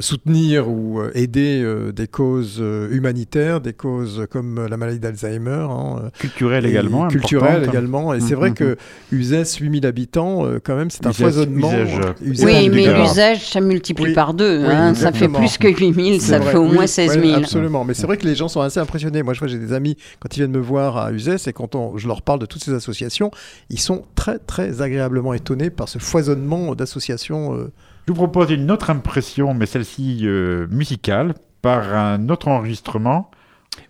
soutenir 0.00 0.68
ou 0.68 1.00
euh, 1.00 1.10
aider 1.14 1.62
euh, 1.62 1.92
des 1.92 2.08
causes 2.08 2.62
humanitaires, 2.90 3.60
des 3.60 3.72
causes 3.72 4.26
comme 4.30 4.66
la 4.66 4.76
maladie 4.76 4.98
d'Alzheimer. 4.98 5.66
Hein, 5.70 6.10
culturelles 6.18 6.66
également. 6.66 7.08
Culturelles 7.08 7.64
également. 7.68 8.12
Et 8.14 8.20
c'est 8.20 8.34
vrai 8.34 8.50
mm-hmm. 8.50 8.54
que 8.54 8.76
Uzès, 9.12 9.56
8000 9.60 9.86
habitants, 9.86 10.44
quand 10.64 10.76
même, 10.76 10.90
c'est 10.90 11.06
un 11.06 11.12
foisonnement. 11.12 11.72
oui, 12.20 12.68
mais 12.70 13.00
l'usage, 13.00 13.48
ça 13.48 13.60
multiplie 13.60 14.12
par 14.12 14.34
deux. 14.34 14.64
Hein, 14.64 14.94
ça 14.94 15.12
fait 15.12 15.28
plus 15.28 15.58
que 15.58 15.68
8000, 15.68 16.20
ça 16.20 16.40
fait 16.40 16.56
au 16.56 16.66
moins 16.66 16.86
16 16.86 17.20
000. 17.20 17.34
absolument. 17.34 17.84
Mais 17.84 17.94
c'est 17.94 18.06
vrai 18.06 18.16
que 18.16 18.26
les 18.26 18.34
gens 18.34 18.48
sont 18.48 18.60
assez 18.60 18.80
impressionnés. 18.80 19.22
Moi, 19.22 19.34
je 19.34 19.38
vois, 19.40 19.48
j'ai 19.48 19.58
des 19.58 19.72
amis, 19.72 19.96
quand 20.20 20.34
ils 20.36 20.40
viennent 20.40 20.50
me 20.52 20.58
voir 20.58 20.96
à 20.96 21.12
Uzès 21.12 21.46
et 21.46 21.52
quand 21.52 21.74
on, 21.74 21.96
je 21.96 22.08
leur 22.08 22.22
parle 22.22 22.40
de 22.40 22.46
toutes 22.46 22.64
ces 22.64 22.72
associations, 22.72 23.30
ils 23.70 23.80
sont 23.80 24.04
très, 24.14 24.38
très 24.38 24.82
agréablement 24.82 25.34
étonnés 25.34 25.70
par 25.70 25.88
ce 25.88 25.98
foisonnement 25.98 26.74
d'associations. 26.74 27.68
Je 28.06 28.12
vous 28.12 28.18
propose 28.18 28.52
une 28.52 28.70
autre 28.70 28.90
impression, 28.90 29.52
mais 29.52 29.66
celle-ci 29.66 30.20
euh, 30.22 30.68
musicale, 30.70 31.34
par 31.60 31.92
un 31.92 32.28
autre 32.28 32.46
enregistrement. 32.46 33.32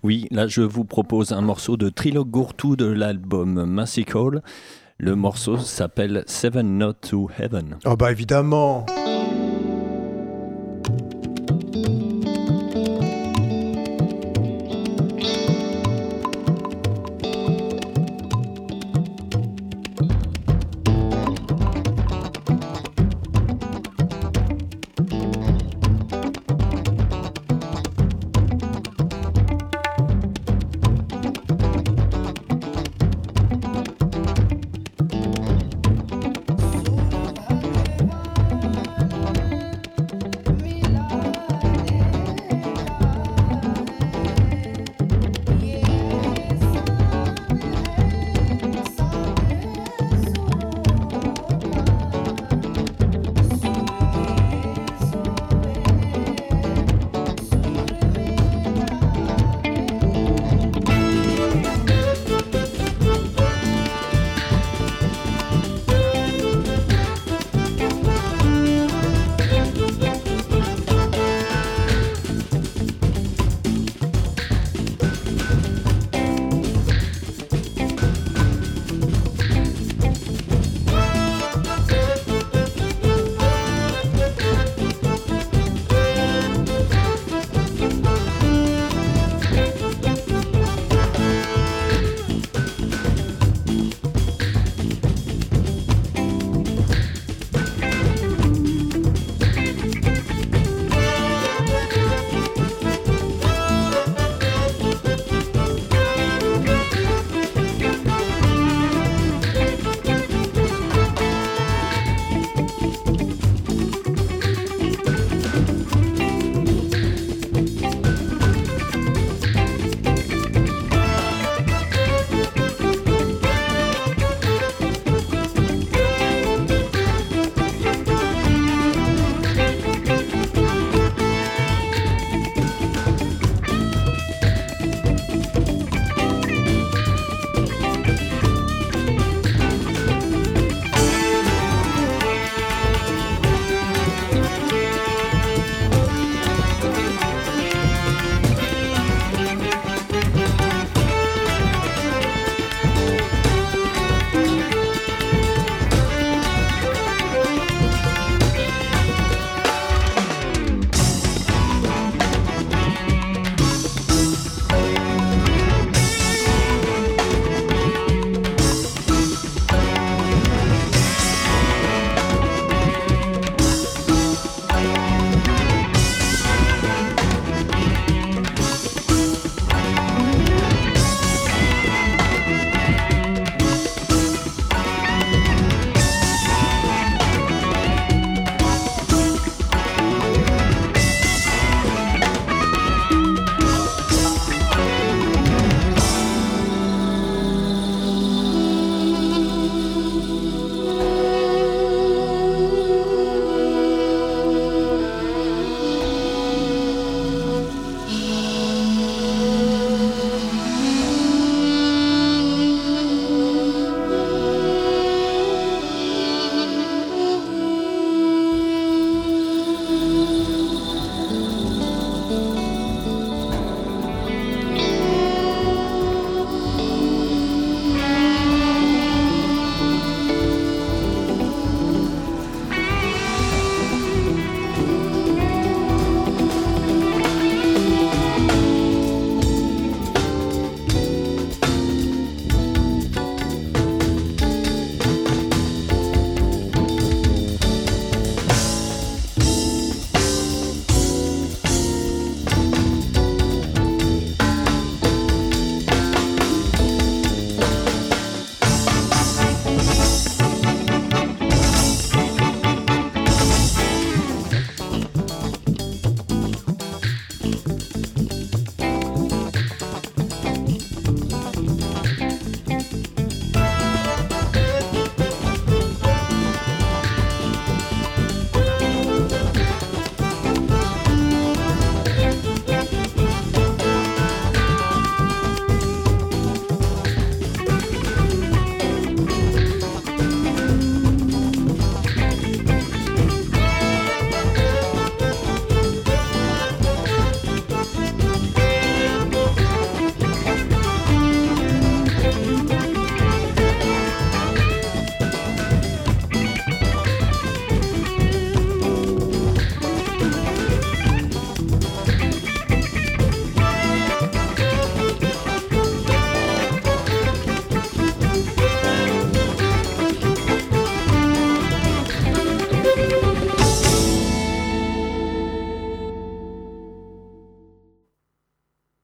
Oui, 0.02 0.26
là 0.30 0.46
je 0.46 0.62
vous 0.62 0.84
propose 0.84 1.32
un 1.32 1.42
morceau 1.42 1.76
de 1.76 1.90
Trilogue 1.90 2.30
Gourtou 2.30 2.76
de 2.76 2.86
l'album 2.86 3.66
Massical. 3.66 4.42
Le 4.96 5.14
morceau 5.16 5.58
s'appelle 5.58 6.24
Seven 6.26 6.78
Notes 6.78 7.10
to 7.10 7.28
Heaven. 7.38 7.76
Oh 7.84 7.94
bah 7.94 8.10
évidemment 8.10 8.86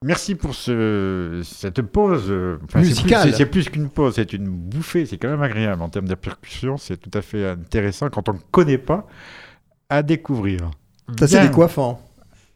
Merci 0.03 0.35
pour 0.35 0.55
ce, 0.55 1.43
cette 1.45 1.83
pause. 1.83 2.33
Musicale. 2.75 3.35
C'est 3.35 3.47
plus, 3.47 3.69
qu'une 3.69 3.89
pause, 3.89 4.15
c'est 4.17 4.33
une 4.33 4.49
bouffée. 4.49 5.07
C'est 5.07 5.19
quand 5.19 5.29
même 5.29 5.43
agréable 5.43 5.83
en 5.83 5.89
termes 5.89 6.09
de 6.09 6.15
percussion. 6.15 6.77
C'est 6.77 6.97
tout 6.97 7.17
à 7.17 7.23
fait 7.23 7.49
intéressant 7.49 8.11
quand 8.11 8.29
on 8.29 8.35
ne 8.35 8.39
connaît 8.51 8.79
pas 8.79 9.07
à 9.89 10.03
découvrir. 10.03 10.71
Ça, 11.19 11.27
c'est 11.27 11.43
décoiffant. 11.43 12.01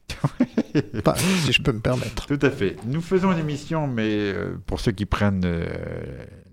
si 0.74 1.52
je 1.52 1.62
peux 1.62 1.72
me 1.72 1.80
permettre. 1.80 2.26
Tout 2.26 2.38
à 2.42 2.50
fait. 2.50 2.76
Nous 2.86 3.00
faisons 3.00 3.32
une 3.32 3.38
émission, 3.38 3.86
mais 3.86 4.08
euh, 4.08 4.56
pour 4.66 4.80
ceux 4.80 4.92
qui 4.92 5.06
prennent 5.06 5.44
euh, 5.44 5.66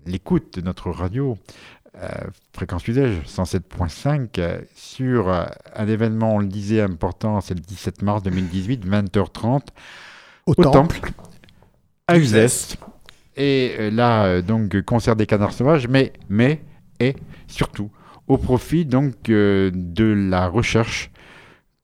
l'écoute 0.06 0.58
de 0.58 0.64
notre 0.64 0.90
radio, 0.90 1.38
euh, 1.96 2.08
Fréquence 2.52 2.82
Sud-Est 2.82 3.22
107.5, 3.26 4.64
sur 4.74 5.30
un 5.30 5.86
événement, 5.86 6.34
on 6.36 6.38
le 6.40 6.48
disait, 6.48 6.80
important, 6.80 7.40
c'est 7.40 7.54
le 7.54 7.60
17 7.60 8.02
mars 8.02 8.22
2018, 8.22 8.86
20h30, 8.86 9.60
au, 10.46 10.54
temple, 10.54 11.00
à 12.06 12.18
Uzès. 12.18 12.76
Et 13.36 13.90
là, 13.90 14.42
donc, 14.42 14.80
concert 14.82 15.16
des 15.16 15.26
canards 15.26 15.52
sauvages, 15.52 15.88
mais, 15.88 16.12
mais, 16.28 16.60
et 17.00 17.16
surtout, 17.48 17.90
au 18.28 18.38
profit 18.38 18.84
donc 18.84 19.14
de 19.24 19.72
la 20.04 20.48
recherche 20.48 21.10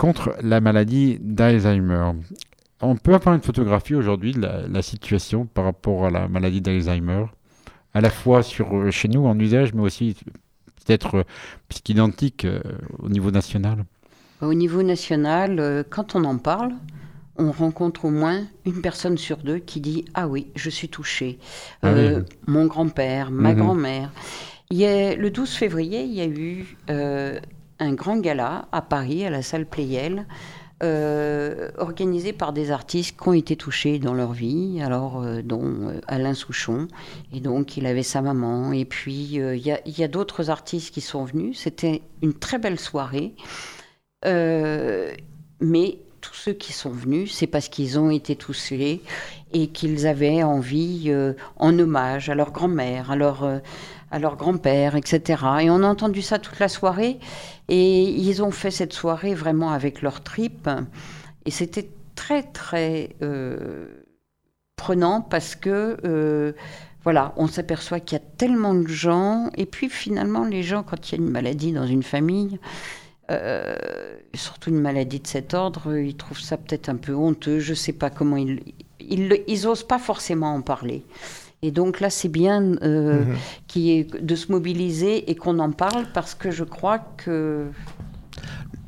contre 0.01 0.35
la 0.43 0.63
maladie 0.63 1.19
d'Alzheimer. 1.21 2.13
On 2.81 2.97
peut 2.97 3.13
avoir 3.15 3.35
une 3.35 3.43
photographie 3.43 3.95
aujourd'hui 3.95 4.33
de 4.33 4.41
la, 4.41 4.81
situation 4.81 5.45
par 5.45 5.65
rapport 5.65 6.07
à 6.07 6.11
la 6.11 6.27
maladie 6.27 6.63
d'Alzheimer, 6.63 7.27
à 7.93 8.01
la 8.01 8.09
fois 8.09 8.43
sur, 8.43 8.75
euh, 8.75 8.91
chez 8.91 9.09
nous 9.09 9.27
en 9.27 9.39
usage, 9.39 9.75
mais 9.75 9.83
aussi 9.83 10.17
peut-être 10.87 11.17
euh, 11.17 11.25
identique 11.87 12.47
euh, 12.47 12.63
au 12.99 13.11
niveau 13.11 13.31
national. 13.31 13.85
Au 14.41 14.55
niveau 14.55 14.83
national, 14.83 15.85
quand 15.91 16.15
on 16.15 16.25
en 16.25 16.39
parle, 16.39 16.73
on 17.41 17.51
rencontre 17.51 18.05
au 18.05 18.11
moins 18.11 18.45
une 18.65 18.81
personne 18.81 19.19
sur 19.19 19.39
deux 19.39 19.59
qui 19.59 19.81
dit 19.81 20.05
Ah 20.15 20.29
oui, 20.29 20.49
je 20.55 20.71
suis 20.71 20.89
touché. 20.89 21.39
Ah 21.83 21.93
mon 22.47 22.67
grand-père, 22.67 23.31
ma 23.31 23.53
mhm. 23.53 23.59
grand-mère. 23.59 24.13
le 24.71 25.29
12 25.29 25.51
février, 25.51 26.03
il 26.03 26.13
y 26.13 26.21
a 26.21 26.27
eu 26.27 26.77
un 27.81 27.93
grand 27.95 28.19
gala 28.19 28.69
à 28.73 28.83
Paris, 28.83 29.25
à 29.25 29.31
la 29.31 29.43
salle 29.43 29.67
Playel, 29.67 30.27
euh, 30.83 31.71
organisé 31.77 32.33
par 32.33 32.55
des 32.55 32.71
artistes 32.71 33.21
qui 33.21 33.29
ont 33.29 33.35
été 33.35 33.55
touchés 33.55 33.99
dans 33.99 34.15
leur 34.15 34.33
vie, 34.33 34.81
alors 34.83 35.21
euh, 35.21 35.43
dont 35.43 35.89
euh, 35.89 36.01
Alain 36.07 36.33
Souchon, 36.33 36.89
et 37.35 37.41
donc 37.41 37.77
il 37.77 37.85
avait 37.85 38.03
sa 38.03 38.23
maman, 38.23 38.73
et 38.73 38.87
puis 38.87 39.35
il 39.35 39.59
y 39.59 40.03
a, 40.05 40.09
d'autres 40.09 40.49
artistes 40.49 40.95
qui 40.95 41.03
sont 41.03 41.25
venus. 41.25 41.59
C'était 41.59 42.01
une 42.23 42.33
très 42.33 42.59
belle 42.59 42.79
soirée, 42.79 43.35
mais 44.25 45.99
tous 46.21 46.35
ceux 46.35 46.53
qui 46.53 46.73
sont 46.73 46.91
venus, 46.91 47.35
c'est 47.35 47.47
parce 47.47 47.69
qu'ils 47.69 47.99
ont 47.99 48.11
été 48.11 48.37
touchés 48.37 49.03
et 49.53 49.69
qu'ils 49.69 50.07
avaient 50.07 50.43
envie, 50.43 51.13
en 51.57 51.79
hommage 51.79 52.29
à 52.29 52.35
leur 52.35 52.53
grand-mère, 52.53 53.11
à 53.11 53.17
leur 53.17 53.61
leur 54.19 54.37
grand-père, 54.37 54.97
etc. 54.97 55.43
Et 55.63 55.71
on 55.71 55.83
a 55.83 55.87
entendu 55.87 56.23
ça 56.23 56.39
toute 56.39 56.59
la 56.59 56.69
soirée. 56.69 57.19
Et 57.69 58.03
ils 58.03 58.43
ont 58.43 58.51
fait 58.51 58.71
cette 58.71 58.93
soirée 58.93 59.35
vraiment 59.35 59.71
avec 59.71 60.03
leur 60.03 60.23
tripes. 60.23 60.69
Et 61.45 61.51
c'était 61.51 61.89
très, 62.17 62.43
très 62.43 63.11
euh, 63.23 63.87
prenant 64.77 65.21
parce 65.21 65.55
que, 65.55 65.97
euh, 66.05 66.53
voilà, 67.05 67.33
on 67.37 67.47
s'aperçoit 67.47 68.01
qu'il 68.01 68.19
y 68.19 68.21
a 68.21 68.25
tellement 68.37 68.75
de 68.75 68.89
gens. 68.89 69.51
Et 69.57 69.67
puis 69.67 69.89
finalement, 69.89 70.45
les 70.45 70.63
gens, 70.63 70.83
quand 70.83 71.09
il 71.09 71.13
y 71.13 71.21
a 71.21 71.25
une 71.25 71.31
maladie 71.31 71.73
dans 71.73 71.87
une 71.87 72.03
famille, 72.03 72.59
euh, 73.31 73.77
surtout 74.35 74.71
une 74.71 74.81
maladie 74.81 75.21
de 75.21 75.27
cet 75.27 75.55
ordre, 75.55 75.97
ils 75.97 76.17
trouvent 76.17 76.41
ça 76.41 76.57
peut-être 76.57 76.89
un 76.89 76.97
peu 76.97 77.15
honteux. 77.15 77.59
Je 77.59 77.71
ne 77.71 77.77
sais 77.77 77.93
pas 77.93 78.11
comment 78.11 78.37
ils... 78.37 78.61
Ils 79.01 79.63
n'osent 79.65 79.87
pas 79.87 79.99
forcément 79.99 80.55
en 80.55 80.61
parler. 80.61 81.05
Et 81.63 81.71
donc 81.71 82.01
là, 82.01 82.11
c'est 82.11 82.29
bien 82.29 82.77
euh, 82.83 83.25
mhm. 83.25 83.37
est, 83.77 84.23
de 84.23 84.35
se 84.35 84.51
mobiliser 84.51 85.31
et 85.31 85.35
qu'on 85.35 85.59
en 85.59 85.73
parle 85.73 86.07
parce 86.15 86.35
que 86.35 86.51
je 86.51 86.65
crois 86.65 86.99
que 86.99 87.67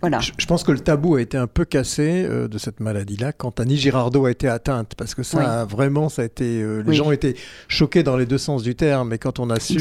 je, 0.02 0.46
pense 0.46 0.64
que 0.64 0.72
le 0.72 0.80
tabou 0.80 1.14
a 1.14 1.20
été 1.20 1.36
un 1.36 1.46
peu 1.46 1.64
cassé 1.64 2.26
euh, 2.28 2.48
de 2.48 2.58
cette 2.58 2.80
maladie-là 2.80 3.32
quand 3.32 3.60
Annie 3.60 3.76
Girardot 3.76 4.26
a 4.26 4.30
été 4.30 4.48
atteinte, 4.48 4.94
parce 4.96 5.14
que 5.14 5.22
ça 5.22 5.60
a 5.60 5.64
vraiment, 5.64 6.08
ça 6.08 6.22
a 6.22 6.24
été, 6.24 6.60
euh, 6.60 6.82
les 6.84 6.94
gens 6.94 7.06
ont 7.06 7.12
été 7.12 7.36
choqués 7.68 8.02
dans 8.02 8.16
les 8.16 8.26
deux 8.26 8.38
sens 8.38 8.62
du 8.62 8.74
terme, 8.74 9.10
mais 9.10 9.18
quand 9.18 9.38
on 9.38 9.48
a 9.50 9.60
su, 9.60 9.78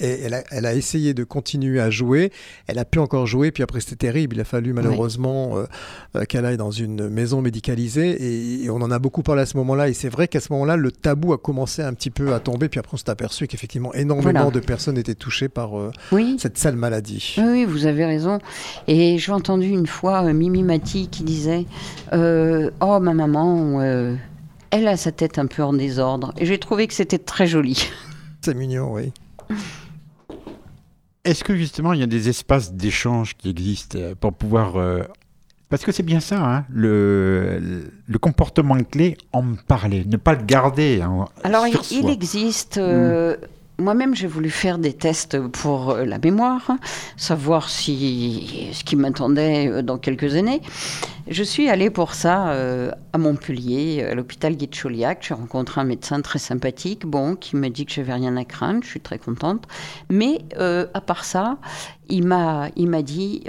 et, 0.00 0.06
elle, 0.24 0.34
a, 0.34 0.44
elle, 0.50 0.66
a, 0.66 0.74
essayé 0.74 1.14
de 1.14 1.24
continuer 1.24 1.80
à 1.80 1.90
jouer, 1.90 2.30
elle 2.68 2.78
a 2.78 2.84
pu 2.84 2.98
encore 2.98 3.26
jouer, 3.26 3.50
puis 3.50 3.62
après 3.62 3.80
c'était 3.80 3.96
terrible, 3.96 4.36
il 4.36 4.40
a 4.40 4.44
fallu 4.44 4.72
malheureusement 4.72 5.58
euh, 5.58 6.24
qu'elle 6.24 6.44
aille 6.44 6.56
dans 6.56 6.70
une 6.70 7.08
maison 7.08 7.42
médicalisée, 7.42 8.62
et, 8.64 8.70
on 8.70 8.82
en 8.82 8.90
a 8.90 8.98
beaucoup 8.98 9.22
parlé 9.22 9.42
à 9.42 9.46
ce 9.46 9.56
moment-là, 9.56 9.88
et 9.88 9.94
c'est 9.94 10.08
vrai 10.08 10.28
qu'à 10.28 10.40
ce 10.40 10.52
moment-là, 10.52 10.76
le 10.76 10.92
tabou 10.92 11.32
a 11.32 11.38
commencé 11.38 11.82
un 11.82 11.94
petit 11.94 12.10
peu 12.10 12.34
à 12.34 12.40
tomber, 12.40 12.68
puis 12.68 12.78
après 12.78 12.94
on 12.94 12.98
s'est 12.98 13.10
aperçu 13.10 13.46
qu'effectivement 13.46 13.92
énormément 13.94 14.50
de 14.50 14.60
personnes 14.60 14.98
étaient 14.98 15.14
touchées 15.14 15.48
par 15.48 15.70
cette 16.38 16.58
sale 16.58 16.76
maladie. 16.76 17.36
Oui, 17.38 17.64
vous 17.64 17.86
avez 17.86 18.04
raison, 18.04 18.38
et 18.86 19.18
je 19.18 19.30
entendu 19.56 19.68
une 19.68 19.86
fois 19.86 20.24
euh, 20.24 20.32
Mimi 20.32 20.62
Mati 20.62 21.08
qui 21.08 21.22
disait 21.22 21.66
euh, 22.12 22.70
Oh, 22.80 23.00
ma 23.00 23.14
maman, 23.14 23.80
euh, 23.80 24.14
elle 24.70 24.86
a 24.86 24.96
sa 24.96 25.12
tête 25.12 25.38
un 25.38 25.46
peu 25.46 25.62
en 25.62 25.72
désordre. 25.72 26.34
Et 26.36 26.46
j'ai 26.46 26.58
trouvé 26.58 26.86
que 26.86 26.94
c'était 26.94 27.18
très 27.18 27.46
joli. 27.46 27.88
C'est 28.42 28.54
mignon, 28.54 28.92
oui. 28.92 29.12
Est-ce 31.24 31.42
que 31.42 31.56
justement 31.56 31.92
il 31.92 31.98
y 31.98 32.02
a 32.04 32.06
des 32.06 32.28
espaces 32.28 32.72
d'échange 32.72 33.36
qui 33.36 33.50
existent 33.50 33.98
pour 34.20 34.32
pouvoir. 34.32 34.74
Parce 35.68 35.84
que 35.84 35.90
c'est 35.90 36.04
bien 36.04 36.20
ça, 36.20 36.38
hein, 36.38 36.64
le, 36.70 37.90
le, 38.06 38.18
comportement 38.20 38.76
clé, 38.84 39.16
en 39.32 39.42
parler, 39.66 40.04
ne 40.06 40.16
pas 40.16 40.34
le 40.34 40.44
garder. 40.44 41.00
Hein, 41.02 41.24
Alors, 41.42 41.66
il, 41.66 42.08
existe. 42.08 42.78
Hmm. 42.78 43.34
Moi-même, 43.78 44.14
j'ai 44.14 44.26
voulu 44.26 44.48
faire 44.48 44.78
des 44.78 44.94
tests 44.94 45.38
pour 45.38 45.90
euh, 45.90 46.06
la 46.06 46.18
mémoire, 46.18 46.70
savoir 47.18 47.68
si 47.68 48.70
ce 48.72 48.82
qui 48.84 48.96
m'attendait 48.96 49.68
euh, 49.68 49.82
dans 49.82 49.98
quelques 49.98 50.34
années. 50.34 50.62
Je 51.28 51.42
suis 51.42 51.68
allée 51.68 51.90
pour 51.90 52.14
ça 52.14 52.52
euh, 52.52 52.90
à 53.12 53.18
Montpellier, 53.18 54.02
à 54.02 54.14
l'hôpital 54.14 54.56
Guy 54.56 54.70
J'ai 54.72 55.34
rencontré 55.34 55.82
un 55.82 55.84
médecin 55.84 56.22
très 56.22 56.38
sympathique, 56.38 57.04
bon, 57.04 57.36
qui 57.36 57.54
m'a 57.56 57.68
dit 57.68 57.84
que 57.84 57.92
je 57.92 58.00
n'avais 58.00 58.14
rien 58.14 58.38
à 58.38 58.46
craindre. 58.46 58.82
Je 58.82 58.88
suis 58.88 59.00
très 59.00 59.18
contente. 59.18 59.64
Mais 60.08 60.38
à 60.58 61.00
part 61.02 61.24
ça, 61.24 61.58
il 62.08 62.26
m'a, 62.26 62.70
il 62.76 62.88
m'a 62.88 63.02
dit, 63.02 63.44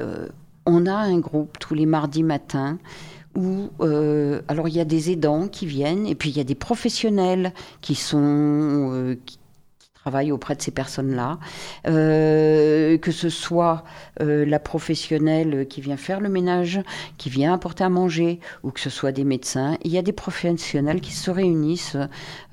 on 0.66 0.86
a 0.88 0.94
un 0.94 1.20
groupe 1.20 1.58
tous 1.60 1.74
les 1.74 1.86
mardis 1.86 2.24
matins 2.24 2.80
où 3.36 3.70
alors 4.48 4.68
il 4.68 4.76
y 4.76 4.80
a 4.80 4.86
des 4.86 5.12
aidants 5.12 5.48
qui 5.48 5.68
viennent 5.68 6.08
et 6.08 6.16
puis 6.16 6.32
il 6.32 6.38
y 6.38 6.42
a 6.42 6.44
des 6.44 6.56
professionnels 6.56 7.54
qui 7.82 7.96
sont 7.96 9.16
travaille 10.08 10.32
auprès 10.32 10.56
de 10.56 10.62
ces 10.62 10.72
personnes-là, 10.72 11.38
euh, 11.86 12.98
que 12.98 13.12
ce 13.12 13.28
soit 13.28 13.84
euh, 14.22 14.46
la 14.46 14.58
professionnelle 14.58 15.68
qui 15.68 15.82
vient 15.82 15.98
faire 15.98 16.22
le 16.22 16.30
ménage, 16.30 16.80
qui 17.18 17.30
vient 17.30 17.54
apporter 17.54 17.84
à 17.84 17.90
manger, 17.90 18.40
ou 18.64 18.72
que 18.72 18.80
ce 18.80 18.90
soit 18.90 19.12
des 19.12 19.26
médecins. 19.26 19.78
Il 19.84 19.92
y 19.92 19.98
a 19.98 20.02
des 20.02 20.14
professionnels 20.14 21.02
qui 21.02 21.12
se 21.12 21.30
réunissent 21.30 21.98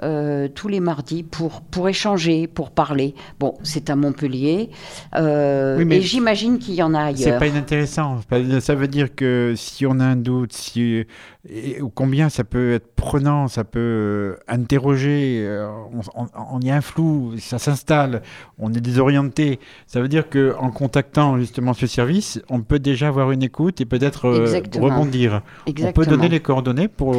euh, 0.03 0.49
tous 0.49 0.67
les 0.67 0.81
mardis 0.81 1.23
pour, 1.23 1.61
pour 1.61 1.89
échanger, 1.89 2.49
pour 2.49 2.73
parler. 2.73 3.15
Bon, 3.39 3.55
c'est 3.63 3.89
à 3.89 3.95
Montpellier, 3.95 4.71
mais 5.13 6.01
j'imagine 6.01 6.59
qu'il 6.59 6.75
y 6.75 6.83
en 6.83 6.93
a 6.93 7.05
ailleurs. 7.05 7.35
C'est 7.35 7.39
pas 7.39 7.47
inintéressant. 7.47 8.19
Ça 8.61 8.75
veut 8.75 8.89
dire 8.89 9.15
que 9.15 9.55
si 9.57 9.87
on 9.87 10.01
a 10.01 10.05
un 10.05 10.17
doute, 10.17 10.53
si 10.53 11.07
et 11.49 11.79
combien 11.95 12.31
ça 12.31 12.43
peut 12.43 12.73
être 12.73 12.95
prenant, 12.95 13.49
ça 13.49 13.65
peut 13.65 13.79
euh, 13.79 14.37
interroger, 14.49 15.43
euh, 15.45 15.69
on, 16.15 16.61
y 16.61 16.71
a 16.71 16.77
un 16.77 16.81
flou, 16.81 17.35
ça 17.39 17.59
s'installe, 17.59 18.23
on 18.59 18.73
est 18.73 18.81
désorienté. 18.81 19.59
Ça 19.87 20.01
veut 20.01 20.09
dire 20.09 20.31
qu'en 20.31 20.71
contactant 20.71 21.39
justement 21.39 21.75
ce 21.75 21.87
service, 21.87 22.41
on 22.49 22.63
peut 22.63 22.79
déjà 22.79 23.09
avoir 23.09 23.31
une 23.31 23.43
écoute 23.43 23.83
et 23.83 23.85
peut-être 23.85 24.27
euh, 24.27 24.63
rebondir. 24.81 25.43
On 25.67 25.93
peut 25.93 26.07
donner 26.07 26.29
les 26.29 26.41
coordonnées 26.41 26.89
pour 26.89 27.15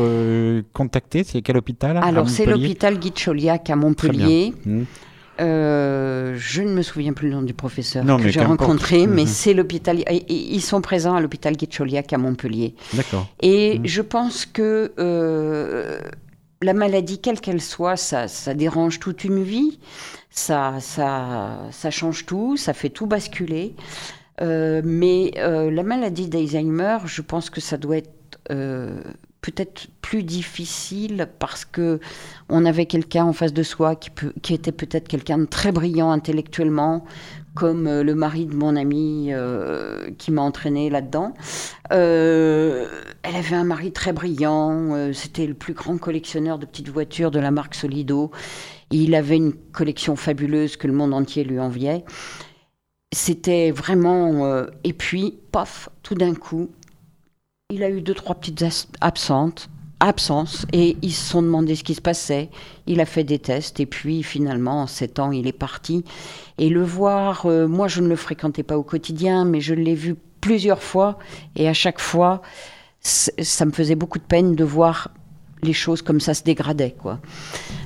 contacter, 0.74 1.24
c'est 1.24 1.42
quel 1.42 1.58
hôpital? 1.58 1.98
Alors 1.98 2.28
c'est 2.28 2.46
l'hôpital 2.46 2.98
Guy 2.98 3.14
Chauliac 3.16 3.70
à 3.70 3.76
Montpellier. 3.76 4.54
Mmh. 4.66 4.84
Euh, 5.40 6.36
je 6.38 6.62
ne 6.62 6.70
me 6.70 6.82
souviens 6.82 7.14
plus 7.14 7.30
le 7.30 7.36
nom 7.36 7.42
du 7.42 7.54
professeur 7.54 8.06
que 8.18 8.30
j'ai 8.30 8.42
rencontré, 8.42 9.08
mais 9.08 9.24
mhm. 9.24 9.28
c'est 9.28 9.54
l'hôpital. 9.54 10.04
Ils 10.30 10.62
sont 10.62 10.82
présents 10.82 11.16
à 11.16 11.22
l'hôpital 11.22 11.56
Guicholiac 11.56 12.14
à 12.14 12.18
Montpellier. 12.18 12.76
D'accord. 12.94 13.28
Et 13.42 13.80
mhm. 13.80 13.88
je 13.88 14.02
pense 14.02 14.46
que 14.46 14.94
euh, 14.98 16.00
la 16.62 16.74
maladie, 16.74 17.20
quelle 17.20 17.40
qu'elle 17.40 17.62
soit, 17.62 17.98
ça, 17.98 18.28
ça, 18.28 18.54
dérange 18.54 19.00
toute 19.00 19.24
une 19.24 19.44
vie. 19.44 19.80
Ça, 20.30 20.76
ça, 20.80 21.60
ça 21.72 21.92
change 21.92 22.26
tout, 22.26 22.58
ça 22.58 22.74
fait 22.74 22.90
tout 22.90 23.06
basculer. 23.06 23.76
Euh, 24.42 24.82
mais 24.84 25.32
la 25.36 25.84
maladie 25.84 26.28
d'Alzheimer, 26.28 26.98
je 27.06 27.22
pense 27.22 27.50
que 27.50 27.62
ça 27.62 27.78
doit 27.78 27.98
être 27.98 28.12
peut-être 29.46 29.88
plus 30.02 30.24
difficile 30.24 31.28
parce 31.38 31.66
que 31.66 32.00
on 32.50 32.66
avait 32.66 32.88
quelqu'un 32.88 33.26
en 33.26 33.34
face 33.34 33.54
de 33.54 33.62
soi 33.62 33.96
qui, 33.96 34.54
était 34.54 34.72
peut-être 34.72 35.08
quelqu'un 35.08 35.38
de 35.38 35.46
très 35.46 35.72
brillant 35.72 36.10
intellectuellement, 36.10 37.06
comme 37.54 37.86
le 37.86 38.16
mari 38.16 38.48
de 38.48 38.56
mon 38.56 38.76
ami 38.76 39.32
qui 40.18 40.32
m'a 40.32 40.42
entraîné 40.42 40.90
là-dedans. 40.90 41.34
elle 41.92 42.88
avait 43.24 43.56
un 43.56 43.64
mari 43.64 43.92
très 43.92 44.14
brillant, 44.14 45.12
c'était 45.14 45.46
le 45.46 45.54
plus 45.54 45.74
grand 45.74 46.00
collectionneur 46.00 46.58
de 46.58 46.66
petites 46.66 46.90
voitures 46.90 47.30
de 47.30 47.40
la 47.40 47.52
marque 47.52 47.76
Solido. 47.76 48.32
Il 48.90 49.14
avait 49.14 49.38
une 49.38 49.54
collection 49.54 50.16
fabuleuse 50.16 50.76
que 50.76 50.88
le 50.88 50.94
monde 50.94 51.14
entier 51.14 51.44
lui 51.44 51.60
enviait. 51.60 52.04
C'était 53.14 53.70
vraiment... 53.72 54.66
et 54.84 54.94
puis, 54.94 55.38
paf, 55.52 55.90
tout 56.04 56.16
d'un 56.16 56.34
coup, 56.34 56.70
il 57.72 57.84
a 57.84 57.90
eu 57.90 58.02
deux, 58.02 58.14
trois 58.14 58.36
petites 58.36 58.64
absentes 59.02 59.70
absence 60.02 60.68
et 60.74 60.98
ils 61.02 61.14
se 61.14 61.32
sont 61.32 61.42
demandé 61.42 61.76
ce 61.76 61.84
qui 61.84 61.96
se 61.96 62.02
passait. 62.02 62.50
Il 62.86 63.00
a 63.00 63.06
fait 63.06 63.24
des 63.24 63.40
tests 63.40 63.80
et 63.80 63.86
puis 63.86 64.24
finalement, 64.24 64.84
en 64.84 64.88
sept 64.88 65.20
ans, 65.20 65.32
il 65.32 65.48
est 65.48 65.54
parti. 65.54 66.04
Et 66.58 66.70
le 66.70 66.84
voir, 66.84 67.46
euh, 67.46 67.68
moi 67.68 67.88
je 67.88 68.02
ne 68.02 68.08
le 68.08 68.16
fréquentais 68.16 68.62
pas 68.62 68.78
au 68.78 68.84
quotidien, 68.84 69.46
mais 69.46 69.62
je 69.62 69.74
l'ai 69.74 69.96
vu 69.96 70.16
plusieurs 70.42 70.84
fois 70.84 71.18
et 71.56 71.68
à 71.68 71.74
chaque 71.74 72.00
fois, 72.00 72.42
ça 73.02 73.66
me 73.66 73.72
faisait 73.72 73.96
beaucoup 73.96 74.20
de 74.20 74.24
peine 74.24 74.56
de 74.56 74.64
voir 74.64 75.10
les 75.64 75.74
choses 75.74 76.02
comme 76.02 76.20
ça 76.20 76.34
se 76.34 76.44
dégradaient. 76.44 76.96
Quoi. 76.98 77.20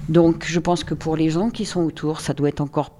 Donc 0.09 0.45
je 0.45 0.59
pense 0.59 0.83
que 0.83 0.93
pour 0.93 1.15
les 1.15 1.29
gens 1.29 1.51
qui 1.51 1.65
sont 1.65 1.83
autour, 1.83 2.19
ça 2.19 2.33
doit 2.33 2.49
être 2.49 2.61
encore 2.61 2.91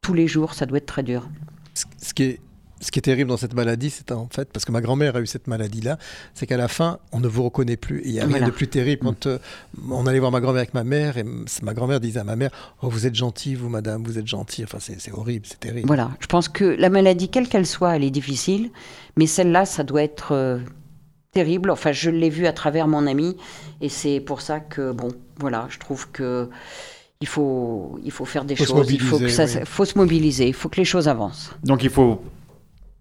tous 0.00 0.14
les 0.14 0.26
jours, 0.26 0.54
ça 0.54 0.66
doit 0.66 0.78
être 0.78 0.86
très 0.86 1.02
dur. 1.02 1.28
Ce 1.74 2.14
qui 2.14 2.22
est 2.24 2.40
ce 2.80 2.90
qui 2.90 2.98
est 2.98 3.02
terrible 3.02 3.28
dans 3.28 3.36
cette 3.36 3.54
maladie, 3.54 3.90
c'est 3.90 4.10
en 4.10 4.28
fait, 4.30 4.50
parce 4.50 4.64
que 4.64 4.72
ma 4.72 4.80
grand-mère 4.80 5.14
a 5.16 5.20
eu 5.20 5.26
cette 5.26 5.46
maladie-là, 5.46 5.98
c'est 6.34 6.46
qu'à 6.46 6.56
la 6.56 6.68
fin, 6.68 6.98
on 7.12 7.20
ne 7.20 7.28
vous 7.28 7.42
reconnaît 7.42 7.76
plus. 7.76 8.00
il 8.04 8.12
n'y 8.12 8.20
a 8.20 8.26
rien 8.26 8.46
de 8.46 8.50
plus 8.50 8.68
terrible. 8.68 9.02
Quand 9.04 9.26
euh, 9.26 9.38
on 9.90 10.06
allait 10.06 10.18
voir 10.18 10.32
ma 10.32 10.40
grand-mère 10.40 10.60
avec 10.60 10.74
ma 10.74 10.84
mère, 10.84 11.18
et 11.18 11.24
ma 11.62 11.74
grand-mère 11.74 12.00
disait 12.00 12.20
à 12.20 12.24
ma 12.24 12.36
mère 12.36 12.50
Oh, 12.82 12.88
vous 12.88 13.06
êtes 13.06 13.14
gentille, 13.14 13.54
vous, 13.54 13.68
madame, 13.68 14.02
vous 14.02 14.18
êtes 14.18 14.26
gentille. 14.26 14.64
Enfin, 14.64 14.78
c'est 14.80 15.12
horrible, 15.12 15.46
c'est 15.46 15.60
terrible. 15.60 15.86
Voilà, 15.86 16.10
je 16.20 16.26
pense 16.26 16.48
que 16.48 16.64
la 16.64 16.88
maladie, 16.88 17.28
quelle 17.28 17.48
qu'elle 17.48 17.66
soit, 17.66 17.96
elle 17.96 18.04
est 18.04 18.10
difficile, 18.10 18.70
mais 19.16 19.26
celle-là, 19.26 19.66
ça 19.66 19.82
doit 19.82 20.02
être 20.02 20.32
euh, 20.32 20.58
terrible. 21.32 21.70
Enfin, 21.70 21.92
je 21.92 22.08
l'ai 22.08 22.30
vu 22.30 22.46
à 22.46 22.52
travers 22.54 22.88
mon 22.88 23.06
ami, 23.06 23.36
et 23.82 23.90
c'est 23.90 24.20
pour 24.20 24.40
ça 24.40 24.58
que, 24.58 24.92
bon, 24.92 25.08
voilà, 25.38 25.66
je 25.68 25.78
trouve 25.78 26.10
que. 26.10 26.48
Il 27.22 27.28
faut, 27.28 27.98
il 28.02 28.10
faut 28.10 28.24
faire 28.24 28.46
des 28.46 28.56
choses, 28.56 28.90
il 28.90 28.98
faut, 28.98 29.18
que 29.18 29.28
ça, 29.28 29.46
faut 29.66 29.84
se 29.84 29.98
mobiliser, 29.98 30.48
il 30.48 30.54
faut 30.54 30.70
que 30.70 30.78
les 30.78 30.86
choses 30.86 31.06
avancent. 31.06 31.50
Donc 31.62 31.82
il 31.82 31.90
faut 31.90 32.22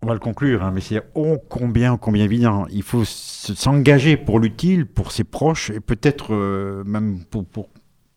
on 0.01 0.07
va 0.07 0.13
le 0.13 0.19
conclure, 0.19 0.63
hein, 0.63 0.71
mais 0.73 0.81
c'est 0.81 1.01
oh 1.13 1.37
combien, 1.49 1.97
combien 1.97 2.23
évident. 2.23 2.65
Il 2.71 2.83
faut 2.83 3.03
s'engager 3.05 4.15
pour 4.15 4.39
l'utile, 4.39 4.85
pour 4.85 5.11
ses 5.11 5.25
proches, 5.25 5.69
et 5.71 5.79
peut-être 5.79 6.33
euh, 6.33 6.83
même 6.85 7.19
pour, 7.29 7.45
pour, 7.45 7.69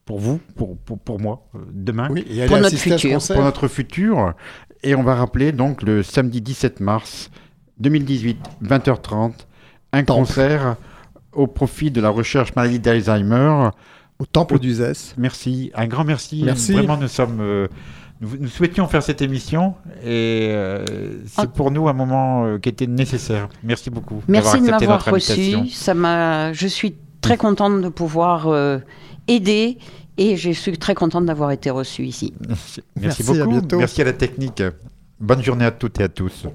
pour, 0.05 0.19
vous, 0.19 0.39
pour, 0.55 0.77
pour, 0.77 0.97
pour 0.97 1.19
moi, 1.19 1.45
euh, 1.55 1.59
demain. 1.71 2.07
Oui, 2.09 2.25
et 2.29 2.45
pour 2.45 2.57
notre 2.57 2.77
futur. 2.77 3.19
Pour 3.27 3.43
notre 3.43 3.67
futur. 3.67 4.33
Et 4.81 4.95
on 4.95 5.03
va 5.03 5.15
rappeler 5.15 5.51
donc 5.51 5.81
le 5.81 6.03
samedi 6.03 6.41
17 6.41 6.79
mars 6.79 7.29
2018, 7.79 8.37
20h30, 8.63 9.33
un 9.91 10.03
concert 10.03 10.77
au 11.33 11.47
profit 11.47 11.91
de 11.91 11.99
la 11.99 12.09
recherche 12.09 12.55
maladie 12.55 12.79
d'Alzheimer. 12.79 13.69
Au 14.19 14.25
Temple 14.25 14.59
du 14.59 14.73
Zès. 14.73 15.15
Merci, 15.17 15.71
un 15.73 15.87
grand 15.87 16.05
merci. 16.05 16.43
merci. 16.45 16.73
Vraiment, 16.73 16.97
nous 16.97 17.07
sommes... 17.07 17.41
Euh, 17.41 17.67
nous, 18.39 18.47
souhaitions 18.47 18.87
faire 18.87 19.03
cette 19.03 19.21
émission 19.21 19.75
et 20.03 20.49
euh, 20.51 20.85
c'est 21.27 21.49
pour 21.51 21.71
nous 21.71 21.87
un 21.87 21.93
moment 21.93 22.45
euh, 22.45 22.57
qui 22.57 22.69
était 22.69 22.87
nécessaire. 22.87 23.49
Merci 23.63 23.89
beaucoup. 23.89 24.21
Merci 24.27 24.61
de 24.61 24.69
m'avoir 24.69 25.03
reçu. 25.03 25.69
Ça 25.69 25.93
m'a. 25.93 26.53
Je 26.53 26.67
suis 26.67 26.95
très 27.21 27.37
contente 27.37 27.81
de 27.81 27.89
pouvoir 27.89 28.47
euh, 28.47 28.79
aider 29.27 29.77
et 30.17 30.37
je 30.37 30.51
suis 30.51 30.77
très 30.77 30.95
contente 30.95 31.25
d'avoir 31.25 31.51
été 31.51 31.69
reçu 31.69 32.05
ici. 32.05 32.33
Merci, 32.99 33.23
beaucoup. 33.23 33.77
Merci 33.77 34.01
à 34.01 34.05
la 34.05 34.13
technique. 34.13 34.63
Bonne 35.19 35.43
journée 35.43 35.65
à 35.65 35.71
toutes 35.71 35.99
et 35.99 36.03
à 36.03 36.09
tous. 36.09 36.45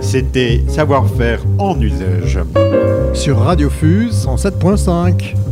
C'était 0.00 0.62
Savoir-faire 0.68 1.42
en 1.58 1.80
usage. 1.80 2.38
Sur 3.14 3.38
Radio 3.38 3.70
Fuse 3.70 4.26
107.5. 4.26 5.51